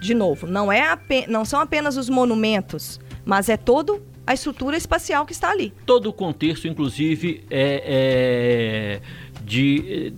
de 0.00 0.14
novo, 0.14 0.46
não 0.46 0.72
é 0.72 0.98
não 1.28 1.44
são 1.44 1.60
apenas 1.60 1.96
os 1.96 2.08
monumentos 2.08 2.98
mas 3.24 3.48
é 3.48 3.56
todo 3.56 4.02
a 4.26 4.34
estrutura 4.34 4.76
espacial 4.76 5.26
que 5.26 5.32
está 5.32 5.50
ali. 5.50 5.72
Todo 5.84 6.08
o 6.08 6.12
contexto, 6.12 6.66
inclusive, 6.66 7.44
é, 7.50 9.00
é 9.00 9.44
de 9.44 10.12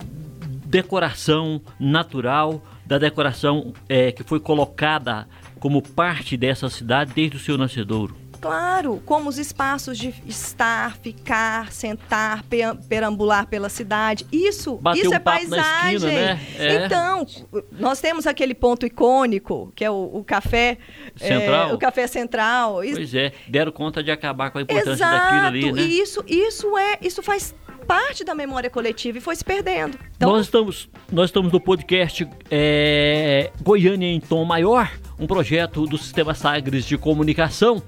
decoração 0.66 1.60
natural, 1.78 2.62
da 2.84 2.98
decoração 2.98 3.72
é, 3.88 4.12
que 4.12 4.22
foi 4.22 4.38
colocada 4.38 5.26
como 5.58 5.82
parte 5.82 6.36
dessa 6.36 6.68
cidade 6.68 7.12
desde 7.14 7.36
o 7.36 7.40
seu 7.40 7.58
nascedouro. 7.58 8.16
Claro, 8.46 9.02
como 9.04 9.28
os 9.28 9.38
espaços 9.38 9.98
de 9.98 10.14
estar, 10.26 10.96
ficar, 10.98 11.72
sentar, 11.72 12.44
perambular 12.88 13.46
pela 13.46 13.68
cidade. 13.68 14.26
Isso, 14.32 14.76
Bater 14.76 15.00
isso 15.00 15.10
um 15.10 15.14
é 15.14 15.18
paisagem. 15.18 15.94
Esquina, 15.94 16.12
né? 16.12 16.40
é. 16.58 16.84
Então, 16.86 17.26
nós 17.72 18.00
temos 18.00 18.26
aquele 18.26 18.54
ponto 18.54 18.86
icônico, 18.86 19.72
que 19.74 19.84
é 19.84 19.90
o, 19.90 20.10
o 20.14 20.24
café 20.24 20.78
é, 21.20 21.26
central. 21.26 21.70
É, 21.70 21.74
o 21.74 21.78
café 21.78 22.06
central. 22.06 22.74
Pois 22.74 23.14
é, 23.14 23.32
deram 23.48 23.72
conta 23.72 24.02
de 24.02 24.10
acabar 24.10 24.50
com 24.50 24.58
a 24.58 24.62
importância 24.62 24.92
Exato. 24.92 25.16
daquilo 25.16 25.46
ali, 25.46 25.72
né? 25.72 25.82
E 25.82 26.00
isso, 26.00 26.24
isso 26.26 26.76
é, 26.76 26.98
isso 27.00 27.22
faz 27.22 27.54
parte 27.86 28.24
da 28.24 28.34
memória 28.34 28.68
coletiva 28.68 29.18
e 29.18 29.20
foi 29.20 29.36
se 29.36 29.44
perdendo. 29.44 29.98
Então... 30.16 30.32
Nós, 30.32 30.46
estamos, 30.46 30.88
nós 31.10 31.26
estamos 31.26 31.52
no 31.52 31.60
podcast 31.60 32.28
é, 32.50 33.50
Goiânia 33.62 34.08
em 34.08 34.20
Tom 34.20 34.44
Maior, 34.44 34.90
um 35.18 35.26
projeto 35.26 35.86
do 35.86 35.96
Sistema 35.96 36.34
Sagres 36.34 36.84
de 36.84 36.98
Comunicação 36.98 37.82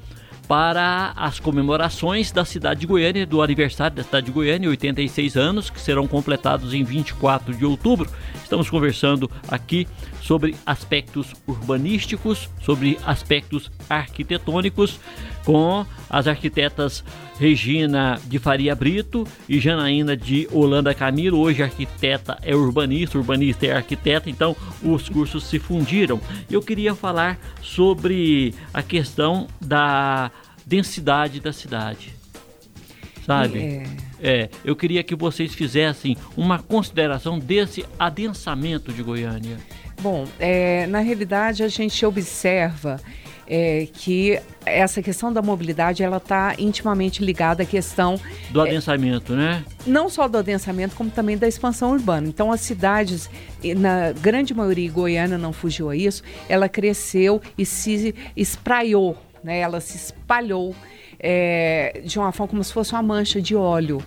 para 0.48 1.12
as 1.14 1.38
comemorações 1.38 2.32
da 2.32 2.42
cidade 2.42 2.80
de 2.80 2.86
Goiânia, 2.86 3.26
do 3.26 3.42
aniversário 3.42 3.94
da 3.94 4.02
cidade 4.02 4.26
de 4.26 4.32
Goiânia, 4.32 4.70
86 4.70 5.36
anos, 5.36 5.68
que 5.68 5.78
serão 5.78 6.08
completados 6.08 6.72
em 6.72 6.82
24 6.82 7.54
de 7.54 7.66
outubro. 7.66 8.10
Estamos 8.42 8.70
conversando 8.70 9.30
aqui 9.46 9.86
sobre 10.22 10.56
aspectos 10.64 11.34
urbanísticos, 11.46 12.48
sobre 12.62 12.98
aspectos 13.04 13.70
arquitetônicos, 13.90 14.98
com 15.44 15.84
as 16.08 16.26
arquitetas 16.26 17.04
Regina 17.38 18.20
de 18.26 18.38
Faria 18.38 18.74
Brito 18.74 19.26
e 19.48 19.60
Janaína 19.60 20.16
de 20.16 20.48
Holanda 20.52 20.92
Camilo. 20.92 21.38
Hoje 21.38 21.62
arquiteta 21.62 22.36
é 22.42 22.54
urbanista, 22.54 23.16
urbanista 23.16 23.66
é 23.66 23.72
arquiteta, 23.72 24.28
então 24.28 24.56
os 24.82 25.08
cursos 25.08 25.44
se 25.44 25.58
fundiram. 25.58 26.20
Eu 26.50 26.60
queria 26.60 26.94
falar 26.94 27.38
sobre 27.62 28.54
a 28.74 28.82
questão 28.82 29.46
da 29.60 30.30
densidade 30.68 31.40
da 31.40 31.52
cidade. 31.52 32.12
Sabe? 33.24 33.58
É. 33.58 33.86
é, 34.22 34.50
eu 34.64 34.76
queria 34.76 35.02
que 35.02 35.14
vocês 35.14 35.54
fizessem 35.54 36.16
uma 36.36 36.58
consideração 36.58 37.38
desse 37.38 37.84
adensamento 37.98 38.92
de 38.92 39.02
Goiânia. 39.02 39.58
Bom, 40.00 40.26
é, 40.38 40.86
na 40.86 41.00
realidade 41.00 41.62
a 41.62 41.68
gente 41.68 42.04
observa 42.06 43.00
é, 43.48 43.88
que 43.92 44.38
essa 44.64 45.02
questão 45.02 45.32
da 45.32 45.40
mobilidade 45.40 46.02
ela 46.02 46.18
está 46.18 46.54
intimamente 46.58 47.24
ligada 47.24 47.62
à 47.62 47.66
questão 47.66 48.20
do 48.50 48.60
adensamento, 48.60 49.32
é, 49.32 49.36
né? 49.36 49.64
Não 49.86 50.08
só 50.08 50.28
do 50.28 50.36
adensamento, 50.36 50.94
como 50.94 51.10
também 51.10 51.36
da 51.36 51.48
expansão 51.48 51.92
urbana. 51.92 52.28
Então, 52.28 52.52
as 52.52 52.60
cidades, 52.60 53.30
na 53.76 54.12
grande 54.12 54.52
maioria, 54.52 54.90
Goiânia 54.90 55.38
não 55.38 55.52
fugiu 55.52 55.88
a 55.88 55.96
isso, 55.96 56.22
ela 56.48 56.68
cresceu 56.68 57.40
e 57.56 57.64
se 57.64 58.14
espraiou, 58.36 59.16
né? 59.42 59.58
Ela 59.58 59.80
se 59.80 59.96
espalhou 59.96 60.74
é, 61.18 62.00
de 62.04 62.18
uma 62.18 62.30
forma 62.32 62.48
como 62.48 62.64
se 62.64 62.72
fosse 62.72 62.92
uma 62.92 63.02
mancha 63.02 63.40
de 63.40 63.56
óleo. 63.56 64.02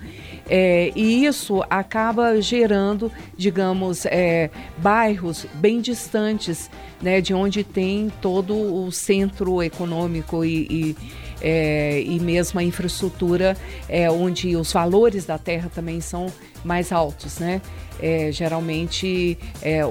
É, 0.49 0.91
e 0.95 1.25
isso 1.25 1.63
acaba 1.69 2.41
gerando, 2.41 3.11
digamos, 3.37 4.05
é, 4.05 4.49
bairros 4.77 5.45
bem 5.55 5.81
distantes 5.81 6.69
né, 7.01 7.21
de 7.21 7.33
onde 7.33 7.63
tem 7.63 8.11
todo 8.21 8.55
o 8.55 8.91
centro 8.91 9.61
econômico 9.61 10.43
e, 10.45 10.67
e 10.69 10.95
é, 11.43 12.03
e 12.05 12.19
mesmo 12.19 12.59
a 12.59 12.63
infraestrutura, 12.63 13.57
é, 13.89 14.09
onde 14.11 14.55
os 14.55 14.71
valores 14.71 15.25
da 15.25 15.39
terra 15.39 15.71
também 15.73 15.99
são 15.99 16.27
mais 16.63 16.91
altos, 16.91 17.39
né? 17.39 17.59
É, 17.99 18.31
geralmente, 18.31 19.37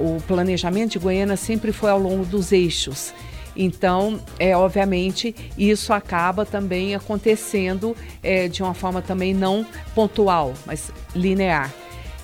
o 0.01 0.21
planejamento 0.23 0.93
de 0.93 0.99
Goiânia 0.99 1.37
sempre 1.37 1.73
foi 1.73 1.91
ao 1.91 1.99
longo 1.99 2.25
dos 2.25 2.53
eixos. 2.53 3.13
Então, 3.57 4.21
é, 4.39 4.57
obviamente, 4.57 5.35
isso 5.59 5.93
acaba 5.93 6.47
também 6.47 6.95
acontecendo 6.95 7.97
é, 8.23 8.49
de 8.49 8.63
uma 8.63 8.75
forma 8.75 9.03
também 9.03 9.35
não 9.35 9.67
pontual, 9.95 10.55
mas 10.67 10.93
linear. 11.15 11.73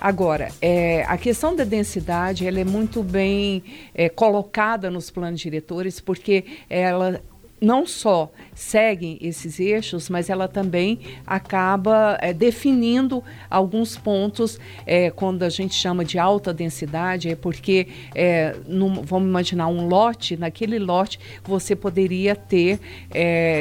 Agora, 0.00 0.48
é, 0.60 1.04
a 1.04 1.16
questão 1.16 1.56
da 1.56 1.64
densidade 1.64 2.46
ela 2.46 2.60
é 2.60 2.64
muito 2.64 3.02
bem 3.02 3.64
é, 3.94 4.08
colocada 4.08 4.90
nos 4.90 5.10
planos 5.10 5.40
diretores, 5.40 6.00
porque 6.00 6.44
ela 6.68 7.20
não 7.60 7.86
só 7.86 8.30
seguem 8.54 9.18
esses 9.20 9.58
eixos, 9.58 10.08
mas 10.08 10.28
ela 10.28 10.48
também 10.48 11.00
acaba 11.26 12.18
é, 12.20 12.32
definindo 12.32 13.22
alguns 13.50 13.96
pontos 13.96 14.58
é, 14.86 15.10
quando 15.10 15.42
a 15.42 15.48
gente 15.48 15.74
chama 15.74 16.04
de 16.04 16.18
alta 16.18 16.52
densidade, 16.52 17.30
é 17.30 17.36
porque 17.36 17.88
é, 18.14 18.56
num, 18.66 19.02
vamos 19.02 19.28
imaginar 19.28 19.68
um 19.68 19.86
lote, 19.86 20.36
naquele 20.36 20.78
lote 20.78 21.18
você 21.44 21.74
poderia 21.74 22.34
ter, 22.34 22.80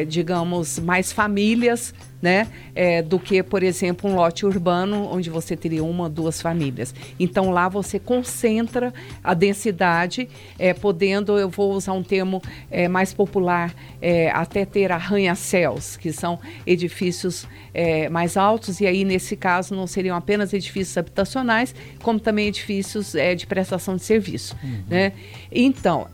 digamos, 0.07 0.79
mais 0.79 1.11
famílias 1.11 1.93
né? 2.25 2.47
É, 2.73 3.03
do 3.03 3.19
que, 3.19 3.43
por 3.43 3.61
exemplo, 3.61 4.09
um 4.09 4.15
lote 4.15 4.47
urbano 4.47 5.07
onde 5.11 5.29
você 5.29 5.55
teria 5.55 5.83
uma, 5.83 6.09
duas 6.09 6.41
famílias. 6.41 6.93
Então 7.19 7.51
lá 7.51 7.69
você 7.69 7.99
concentra 7.99 8.91
a 9.23 9.35
densidade, 9.35 10.27
é, 10.57 10.73
podendo, 10.73 11.37
eu 11.37 11.49
vou 11.49 11.73
usar 11.73 11.93
um 11.93 12.01
termo 12.01 12.41
é, 12.71 12.87
mais 12.87 13.13
popular, 13.13 13.75
é, 14.01 14.29
até 14.31 14.65
ter 14.65 14.91
arranha-céus, 14.91 15.97
que 15.97 16.11
são 16.11 16.39
edifícios 16.65 17.47
é, 17.73 18.09
mais 18.09 18.37
altos, 18.37 18.79
e 18.79 18.87
aí 18.87 19.03
nesse 19.03 19.35
caso 19.35 19.75
não 19.75 19.87
seriam 19.87 20.15
apenas 20.15 20.53
edifícios 20.53 20.97
habitacionais, 20.97 21.73
como 22.01 22.19
também 22.19 22.47
edifícios 22.47 23.15
é, 23.15 23.35
de 23.35 23.47
prestação 23.47 23.95
de 23.95 24.03
serviço. 24.03 24.55
Uhum. 24.63 24.83
Né? 24.89 25.13
Então, 25.51 26.07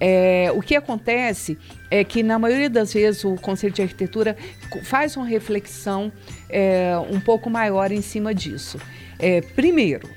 o 0.55 0.62
que 0.62 0.75
acontece 0.75 1.57
é 1.89 2.03
que 2.03 2.23
na 2.23 2.39
maioria 2.39 2.69
das 2.69 2.93
vezes 2.93 3.23
o 3.25 3.36
Conselho 3.36 3.73
de 3.73 3.81
Arquitetura 3.81 4.38
faz 4.84 5.17
uma 5.17 5.25
reflexão 5.25 6.12
é, 6.49 6.93
um 7.10 7.19
pouco 7.19 7.49
maior 7.49 7.91
em 7.91 8.01
cima 8.01 8.34
disso. 8.34 8.79
É, 9.19 9.41
primeiro, 9.41 10.10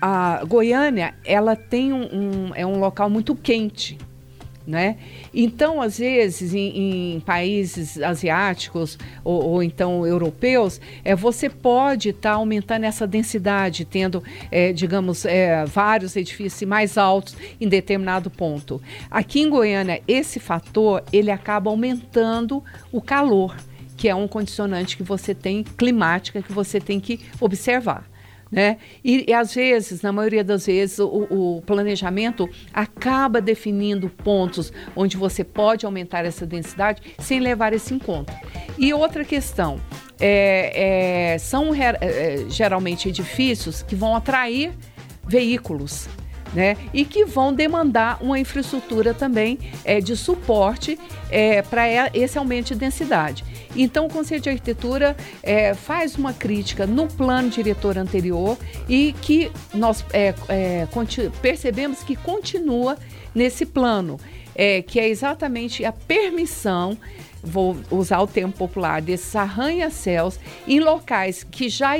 a 0.00 0.42
Goiânia 0.44 1.14
ela 1.24 1.54
tem 1.54 1.92
um, 1.92 2.02
um, 2.02 2.50
é 2.54 2.64
um 2.64 2.78
local 2.78 3.10
muito 3.10 3.34
quente 3.34 3.98
né? 4.68 4.98
Então, 5.32 5.80
às 5.80 5.98
vezes, 5.98 6.52
em, 6.52 7.14
em 7.14 7.20
países 7.20 7.98
asiáticos 8.02 8.98
ou, 9.24 9.42
ou, 9.42 9.62
então 9.62 10.06
europeus, 10.06 10.78
é, 11.02 11.16
você 11.16 11.48
pode 11.48 12.10
estar 12.10 12.32
tá 12.32 12.36
aumentando 12.36 12.84
essa 12.84 13.06
densidade, 13.06 13.86
tendo, 13.86 14.22
é, 14.50 14.70
digamos, 14.70 15.24
é, 15.24 15.64
vários 15.64 16.14
edifícios 16.16 16.68
mais 16.68 16.98
altos 16.98 17.34
em 17.58 17.66
determinado 17.66 18.28
ponto. 18.28 18.80
Aqui 19.10 19.40
em 19.40 19.48
Goiânia, 19.48 20.02
esse 20.06 20.38
fator 20.38 21.02
ele 21.10 21.30
acaba 21.30 21.70
aumentando 21.70 22.62
o 22.92 23.00
calor, 23.00 23.56
que 23.96 24.06
é 24.06 24.14
um 24.14 24.28
condicionante 24.28 24.98
que 24.98 25.02
você 25.02 25.34
tem 25.34 25.64
climática 25.64 26.42
que 26.42 26.52
você 26.52 26.78
tem 26.78 27.00
que 27.00 27.20
observar. 27.40 28.04
Né? 28.50 28.78
E, 29.04 29.26
e, 29.28 29.34
às 29.34 29.54
vezes, 29.54 30.00
na 30.00 30.10
maioria 30.10 30.42
das 30.42 30.66
vezes, 30.66 30.98
o, 30.98 31.06
o, 31.06 31.62
planejamento 31.66 32.48
acaba 32.72 33.40
definindo 33.40 34.08
pontos 34.08 34.72
onde 34.96 35.16
você 35.16 35.44
pode 35.44 35.84
aumentar 35.84 36.24
essa 36.24 36.46
densidade 36.46 37.02
sem 37.18 37.40
levar 37.40 37.74
isso 37.74 37.92
em 37.92 37.98
conta. 37.98 38.34
E 38.78 38.92
outra 38.94 39.22
questão, 39.24 39.78
é, 40.18 41.32
é, 41.34 41.38
são 41.38 41.74
é, 41.74 41.96
é, 42.00 42.46
geralmente 42.48 43.08
edifícios 43.08 43.82
que 43.82 43.94
vão 43.94 44.16
atrair 44.16 44.72
veículos 45.26 46.08
né? 46.52 46.76
E 46.92 47.04
que 47.04 47.24
vão 47.24 47.52
demandar 47.52 48.18
uma 48.20 48.38
infraestrutura 48.38 49.14
também 49.14 49.58
é, 49.84 50.00
de 50.00 50.16
suporte 50.16 50.98
é, 51.30 51.62
para 51.62 52.10
esse 52.14 52.38
aumento 52.38 52.68
de 52.68 52.76
densidade. 52.76 53.44
Então, 53.76 54.06
o 54.06 54.08
Conselho 54.08 54.40
de 54.40 54.48
Arquitetura 54.48 55.16
é, 55.42 55.74
faz 55.74 56.16
uma 56.16 56.32
crítica 56.32 56.86
no 56.86 57.06
plano 57.06 57.48
diretor 57.50 57.98
anterior 57.98 58.56
e 58.88 59.14
que 59.20 59.52
nós 59.74 60.04
é, 60.12 60.34
é, 60.48 60.88
percebemos 61.42 62.02
que 62.02 62.16
continua 62.16 62.96
nesse 63.34 63.66
plano, 63.66 64.18
é, 64.54 64.82
que 64.82 64.98
é 64.98 65.08
exatamente 65.08 65.84
a 65.84 65.92
permissão 65.92 66.96
vou 67.42 67.76
usar 67.90 68.20
o 68.20 68.26
termo 68.26 68.52
popular, 68.52 69.00
desses 69.00 69.34
arranha-céus 69.36 70.38
em 70.66 70.80
locais 70.80 71.44
que 71.44 71.68
já 71.68 71.94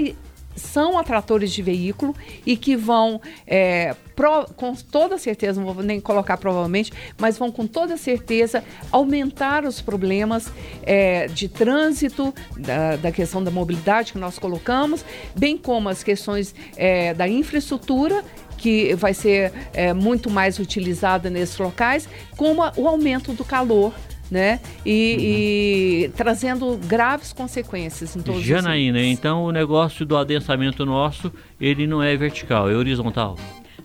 são 0.58 0.98
atratores 0.98 1.52
de 1.52 1.62
veículo 1.62 2.14
e 2.44 2.56
que 2.56 2.76
vão, 2.76 3.20
é, 3.46 3.94
pro, 4.14 4.46
com 4.56 4.74
toda 4.74 5.16
certeza, 5.18 5.60
não 5.60 5.72
vou 5.72 5.82
nem 5.82 6.00
colocar 6.00 6.36
provavelmente, 6.36 6.92
mas 7.18 7.38
vão 7.38 7.50
com 7.50 7.66
toda 7.66 7.96
certeza 7.96 8.64
aumentar 8.90 9.64
os 9.64 9.80
problemas 9.80 10.52
é, 10.82 11.26
de 11.28 11.48
trânsito, 11.48 12.34
da, 12.56 12.96
da, 12.96 13.12
questão 13.12 13.42
da 13.42 13.50
mobilidade 13.50 14.12
que 14.12 14.18
nós 14.18 14.38
colocamos, 14.38 15.04
bem 15.36 15.56
como 15.56 15.88
as 15.88 16.02
questões 16.02 16.54
é, 16.76 17.14
da 17.14 17.28
infraestrutura 17.28 18.24
que 18.58 18.94
vai 18.96 19.14
ser 19.14 19.52
é, 19.72 19.94
muito 19.94 20.28
mais 20.28 20.58
utilizada 20.58 21.30
nesses 21.30 21.56
locais, 21.58 22.08
como 22.36 22.60
o 22.76 22.88
aumento 22.88 23.32
do 23.32 23.44
calor 23.44 23.94
né? 24.30 24.60
E, 24.84 25.16
uhum. 25.16 25.24
e, 25.24 26.12
trazendo 26.16 26.76
graves 26.86 27.32
consequências 27.32 28.14
em 28.14 28.22
todos 28.22 28.42
Janaína, 28.42 29.02
então 29.02 29.44
o 29.44 29.52
negócio 29.52 30.04
do 30.04 30.16
adensamento 30.16 30.84
nosso, 30.84 31.32
ele 31.60 31.86
não 31.86 32.02
é 32.02 32.16
vertical, 32.16 32.70
é 32.70 32.74
horizontal. 32.74 33.36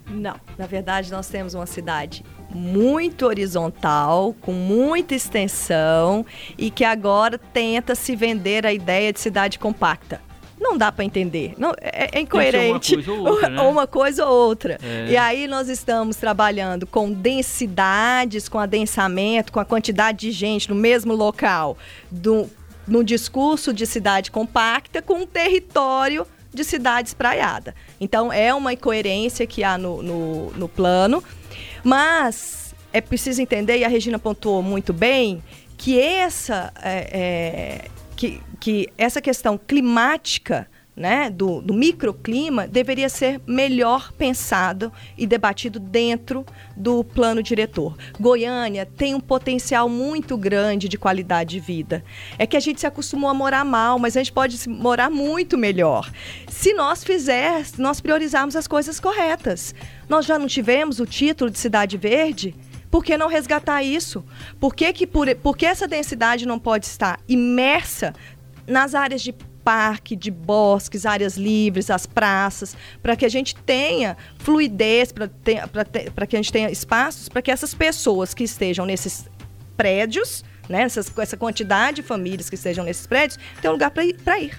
Não, 0.10 0.36
na 0.58 0.66
verdade 0.66 1.12
nós 1.12 1.28
temos 1.28 1.54
uma 1.54 1.66
cidade 1.66 2.24
muito 2.54 3.26
horizontal, 3.26 4.36
com 4.42 4.52
muita 4.52 5.16
extensão 5.16 6.26
e 6.58 6.70
que 6.70 6.84
agora 6.84 7.38
tenta 7.38 7.96
se 7.96 8.16
vender 8.16 8.66
a 8.66 8.74
ideia 8.74 9.12
de 9.12 9.20
cidade 9.20 9.58
compacta 9.58 10.22
não 10.64 10.78
dá 10.78 10.92
para 10.92 11.04
entender. 11.04 11.54
Não, 11.58 11.74
é, 11.80 12.18
é 12.18 12.20
incoerente. 12.22 12.96
Uma 12.96 13.04
coisa 13.04 13.12
ou 13.12 13.28
outra. 13.28 13.50
Né? 13.50 13.62
uma 13.62 13.88
coisa 13.88 14.26
ou 14.26 14.48
outra. 14.48 14.80
É. 14.82 15.12
E 15.12 15.18
aí 15.18 15.48
nós 15.48 15.68
estamos 15.68 16.16
trabalhando 16.16 16.88
com 16.88 17.12
densidades, 17.12 18.48
com 18.48 18.58
adensamento, 18.58 19.52
com 19.52 19.60
a 19.60 19.66
quantidade 19.66 20.20
de 20.20 20.32
gente 20.32 20.70
no 20.70 20.76
mesmo 20.76 21.14
local, 21.14 21.78
do, 22.10 22.50
no 22.88 23.04
discurso 23.04 23.74
de 23.74 23.86
cidade 23.86 24.32
compacta, 24.32 25.02
com 25.02 25.16
um 25.16 25.28
território 25.28 26.26
de 26.54 26.64
cidade 26.64 27.10
espraiada. 27.10 27.76
Então 28.00 28.32
é 28.32 28.54
uma 28.54 28.74
incoerência 28.74 29.46
que 29.46 29.64
há 29.64 29.78
no, 29.78 30.02
no, 30.02 30.52
no 30.52 30.70
plano, 30.70 31.24
mas 31.84 32.74
é 32.94 33.02
preciso 33.02 33.42
entender, 33.42 33.80
e 33.80 33.84
a 33.84 33.88
Regina 33.88 34.20
pontuou 34.20 34.62
muito 34.62 34.94
bem, 34.94 35.44
que 35.78 36.00
essa 36.00 36.72
é, 36.82 37.10
é, 37.12 37.88
que, 38.24 38.42
que 38.58 38.90
essa 38.98 39.22
questão 39.22 39.58
climática 39.58 40.66
né, 40.96 41.30
do, 41.30 41.60
do, 41.60 41.74
microclima 41.74 42.66
deveria 42.66 43.10
ser 43.10 43.42
melhor 43.46 44.14
pensado 44.14 44.94
e 45.18 45.28
debatido 45.28 45.78
dentro 45.78 46.46
do 46.78 47.04
plano 47.04 47.44
diretor. 47.44 47.98
Goiânia 48.18 48.86
tem 48.86 49.14
um 49.14 49.20
potencial 49.20 49.90
muito 49.90 50.38
grande 50.38 50.88
de 50.88 50.98
qualidade 50.98 51.50
de 51.50 51.60
vida. 51.60 52.02
É 52.38 52.48
que 52.48 52.56
a 52.56 52.62
gente 52.62 52.80
se 52.80 52.88
acostumou 52.88 53.30
a 53.30 53.34
morar 53.34 53.66
mal, 53.66 54.00
mas 54.00 54.16
a 54.16 54.22
gente 54.22 54.32
pode 54.32 54.70
morar 54.70 55.10
muito 55.10 55.58
melhor. 55.58 56.10
Se 56.48 56.74
nós 56.74 57.04
fizermos, 57.04 57.74
nós 57.74 58.00
priorizarmos 58.00 58.56
as 58.56 58.68
coisas 58.68 59.02
corretas. 59.02 59.76
Nós 60.08 60.26
já 60.26 60.40
não 60.40 60.48
tivemos 60.48 61.02
o 61.02 61.06
título 61.06 61.50
de 61.50 61.60
cidade 61.60 61.98
verde? 61.98 62.56
Por 62.94 63.04
que 63.04 63.18
não 63.18 63.28
resgatar 63.28 63.82
isso? 63.82 64.24
Por 64.60 64.76
que, 64.76 64.94
que 64.94 65.08
por, 65.08 65.36
por 65.38 65.58
que 65.58 65.66
essa 65.66 65.88
densidade 65.88 66.46
não 66.46 66.60
pode 66.60 66.86
estar 66.86 67.20
imersa 67.28 68.14
nas 68.68 68.94
áreas 68.94 69.24
de 69.24 69.34
parque, 69.64 70.16
de 70.16 70.30
bosques, 70.30 71.04
áreas 71.04 71.36
livres, 71.36 71.90
as 71.90 72.06
praças, 72.06 72.78
para 73.02 73.16
que 73.16 73.26
a 73.26 73.30
gente 73.30 73.56
tenha 73.56 74.16
fluidez, 74.38 75.12
para 75.12 76.28
que 76.28 76.36
a 76.36 76.40
gente 76.40 76.52
tenha 76.52 76.70
espaços 76.70 77.28
para 77.28 77.42
que 77.42 77.50
essas 77.50 77.74
pessoas 77.74 78.36
que 78.36 78.44
estejam 78.44 78.86
nesses 78.86 79.28
prédios, 79.76 80.46
né, 80.70 80.84
essas, 80.84 81.12
essa 81.18 81.36
quantidade 81.36 81.96
de 81.96 82.04
famílias 82.04 82.48
que 82.48 82.54
estejam 82.54 82.86
nesses 82.86 83.08
prédios, 83.08 83.40
ter 83.60 83.70
um 83.70 83.72
lugar 83.72 83.90
para 83.90 84.06
ir, 84.06 84.16
ir. 84.40 84.56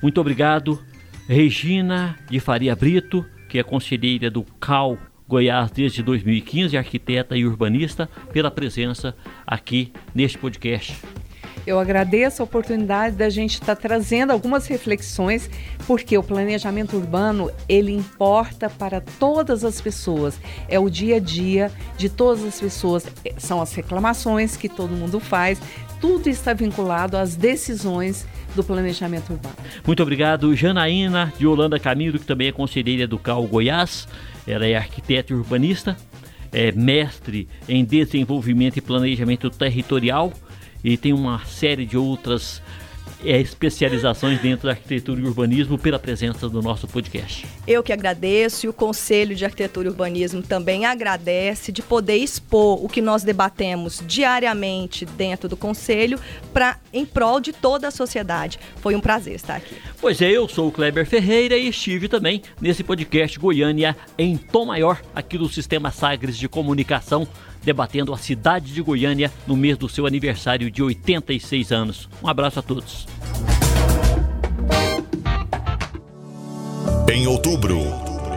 Muito 0.00 0.20
obrigado, 0.20 0.80
Regina 1.26 2.16
de 2.30 2.38
Faria 2.38 2.76
Brito, 2.76 3.26
que 3.48 3.58
é 3.58 3.64
conselheira 3.64 4.30
do 4.30 4.44
CAL 4.60 4.96
Goiás 5.26 5.70
desde 5.70 6.02
2015, 6.02 6.76
arquiteta 6.76 7.36
e 7.36 7.46
urbanista, 7.46 8.08
pela 8.32 8.50
presença 8.50 9.14
aqui 9.46 9.92
neste 10.14 10.36
podcast. 10.36 10.96
Eu 11.66 11.78
agradeço 11.78 12.42
a 12.42 12.44
oportunidade 12.44 13.16
da 13.16 13.30
gente 13.30 13.54
estar 13.54 13.74
tá 13.74 13.76
trazendo 13.76 14.32
algumas 14.32 14.66
reflexões, 14.66 15.48
porque 15.86 16.16
o 16.18 16.22
planejamento 16.22 16.96
urbano 16.96 17.50
ele 17.66 17.90
importa 17.90 18.68
para 18.68 19.00
todas 19.00 19.64
as 19.64 19.80
pessoas. 19.80 20.38
É 20.68 20.78
o 20.78 20.90
dia 20.90 21.16
a 21.16 21.20
dia 21.20 21.72
de 21.96 22.10
todas 22.10 22.44
as 22.44 22.60
pessoas. 22.60 23.06
São 23.38 23.62
as 23.62 23.72
reclamações 23.72 24.58
que 24.58 24.68
todo 24.68 24.90
mundo 24.90 25.18
faz. 25.18 25.58
Tudo 26.02 26.28
está 26.28 26.52
vinculado 26.52 27.16
às 27.16 27.34
decisões 27.34 28.26
do 28.54 28.62
planejamento 28.62 29.32
urbano. 29.32 29.54
Muito 29.86 30.02
obrigado, 30.02 30.54
Janaína 30.54 31.32
de 31.38 31.46
Holanda 31.46 31.78
Camilo, 31.78 32.18
que 32.18 32.26
também 32.26 32.48
é 32.48 32.52
conselheira 32.52 33.06
do 33.06 33.18
CAL 33.18 33.46
Goiás. 33.46 34.08
Ela 34.46 34.66
é 34.66 34.76
arquiteta 34.76 35.32
e 35.32 35.36
urbanista, 35.36 35.96
é 36.52 36.70
mestre 36.72 37.48
em 37.68 37.84
desenvolvimento 37.84 38.76
e 38.76 38.80
planejamento 38.80 39.50
territorial 39.50 40.32
e 40.82 40.96
tem 40.96 41.12
uma 41.12 41.40
série 41.46 41.86
de 41.86 41.96
outras 41.96 42.62
é, 43.24 43.40
especializações 43.40 44.40
dentro 44.40 44.66
da 44.66 44.72
arquitetura 44.72 45.20
e 45.20 45.24
urbanismo 45.24 45.78
pela 45.78 45.98
presença 45.98 46.48
do 46.48 46.60
nosso 46.60 46.86
podcast. 46.86 47.46
Eu 47.66 47.82
que 47.82 47.92
agradeço 47.92 48.66
e 48.66 48.68
o 48.68 48.72
Conselho 48.72 49.34
de 49.34 49.44
Arquitetura 49.44 49.88
e 49.88 49.90
Urbanismo 49.90 50.42
também 50.42 50.84
agradece 50.84 51.72
de 51.72 51.82
poder 51.82 52.16
expor 52.16 52.84
o 52.84 52.88
que 52.88 53.00
nós 53.00 53.22
debatemos 53.22 54.02
diariamente 54.06 55.06
dentro 55.06 55.48
do 55.48 55.56
Conselho 55.56 56.18
para 56.52 56.78
em 56.92 57.04
prol 57.04 57.40
de 57.40 57.52
toda 57.52 57.88
a 57.88 57.90
sociedade. 57.90 58.58
Foi 58.76 58.94
um 58.94 59.00
prazer 59.00 59.34
estar 59.34 59.56
aqui. 59.56 59.76
Pois 60.00 60.20
é, 60.20 60.30
eu 60.30 60.48
sou 60.48 60.68
o 60.68 60.72
Kleber 60.72 61.06
Ferreira 61.06 61.56
e 61.56 61.68
estive 61.68 62.08
também 62.08 62.42
nesse 62.60 62.84
podcast 62.84 63.38
Goiânia 63.38 63.96
em 64.18 64.36
Tom 64.36 64.66
Maior, 64.66 65.00
aqui 65.14 65.38
do 65.38 65.48
Sistema 65.48 65.90
Sagres 65.90 66.36
de 66.36 66.48
Comunicação 66.48 67.26
debatendo 67.64 68.12
a 68.12 68.18
cidade 68.18 68.72
de 68.72 68.82
Goiânia 68.82 69.32
no 69.46 69.56
mês 69.56 69.76
do 69.76 69.88
seu 69.88 70.06
aniversário 70.06 70.70
de 70.70 70.82
86 70.82 71.72
anos. 71.72 72.08
Um 72.22 72.28
abraço 72.28 72.58
a 72.58 72.62
todos. 72.62 73.06
Em 77.12 77.26
outubro, 77.26 77.78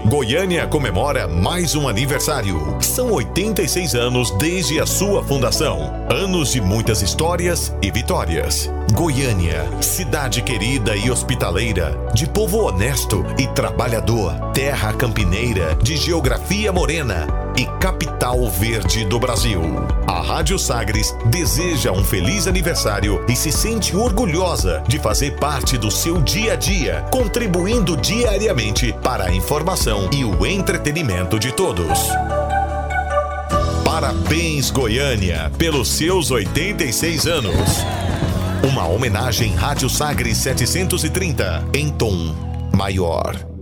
Goiânia 0.05 0.65
comemora 0.67 1.27
mais 1.27 1.75
um 1.75 1.87
aniversário. 1.87 2.77
São 2.79 3.11
86 3.11 3.93
anos 3.95 4.31
desde 4.37 4.79
a 4.79 4.85
sua 4.85 5.21
fundação. 5.23 5.91
Anos 6.09 6.53
de 6.53 6.61
muitas 6.61 7.01
histórias 7.01 7.75
e 7.81 7.91
vitórias. 7.91 8.71
Goiânia, 8.93 9.65
cidade 9.81 10.41
querida 10.41 10.95
e 10.95 11.11
hospitaleira, 11.11 11.97
de 12.13 12.25
povo 12.25 12.59
honesto 12.59 13.25
e 13.37 13.47
trabalhador, 13.47 14.33
terra 14.53 14.93
campineira, 14.93 15.75
de 15.83 15.97
geografia 15.97 16.71
morena 16.71 17.46
e 17.57 17.65
capital 17.79 18.47
verde 18.49 19.03
do 19.03 19.19
Brasil. 19.19 19.61
A 20.07 20.21
Rádio 20.21 20.59
Sagres 20.59 21.13
deseja 21.25 21.91
um 21.91 22.03
feliz 22.03 22.47
aniversário 22.47 23.25
e 23.27 23.35
se 23.35 23.51
sente 23.51 23.95
orgulhosa 23.95 24.83
de 24.87 24.99
fazer 24.99 25.37
parte 25.37 25.77
do 25.77 25.89
seu 25.89 26.21
dia 26.21 26.53
a 26.53 26.55
dia, 26.55 27.03
contribuindo 27.11 27.97
diariamente 27.97 28.93
para 29.03 29.25
a 29.25 29.33
informação 29.33 30.09
e 30.13 30.23
o 30.23 30.45
entretenimento 30.45 31.39
de 31.39 31.51
todos. 31.51 31.99
Parabéns, 33.83 34.69
Goiânia, 34.69 35.51
pelos 35.57 35.87
seus 35.87 36.29
86 36.29 37.25
anos. 37.25 37.83
Uma 38.69 38.87
homenagem 38.87 39.55
Rádio 39.55 39.89
Sagres 39.89 40.37
730 40.37 41.65
em 41.73 41.89
tom 41.89 42.35
maior. 42.71 43.56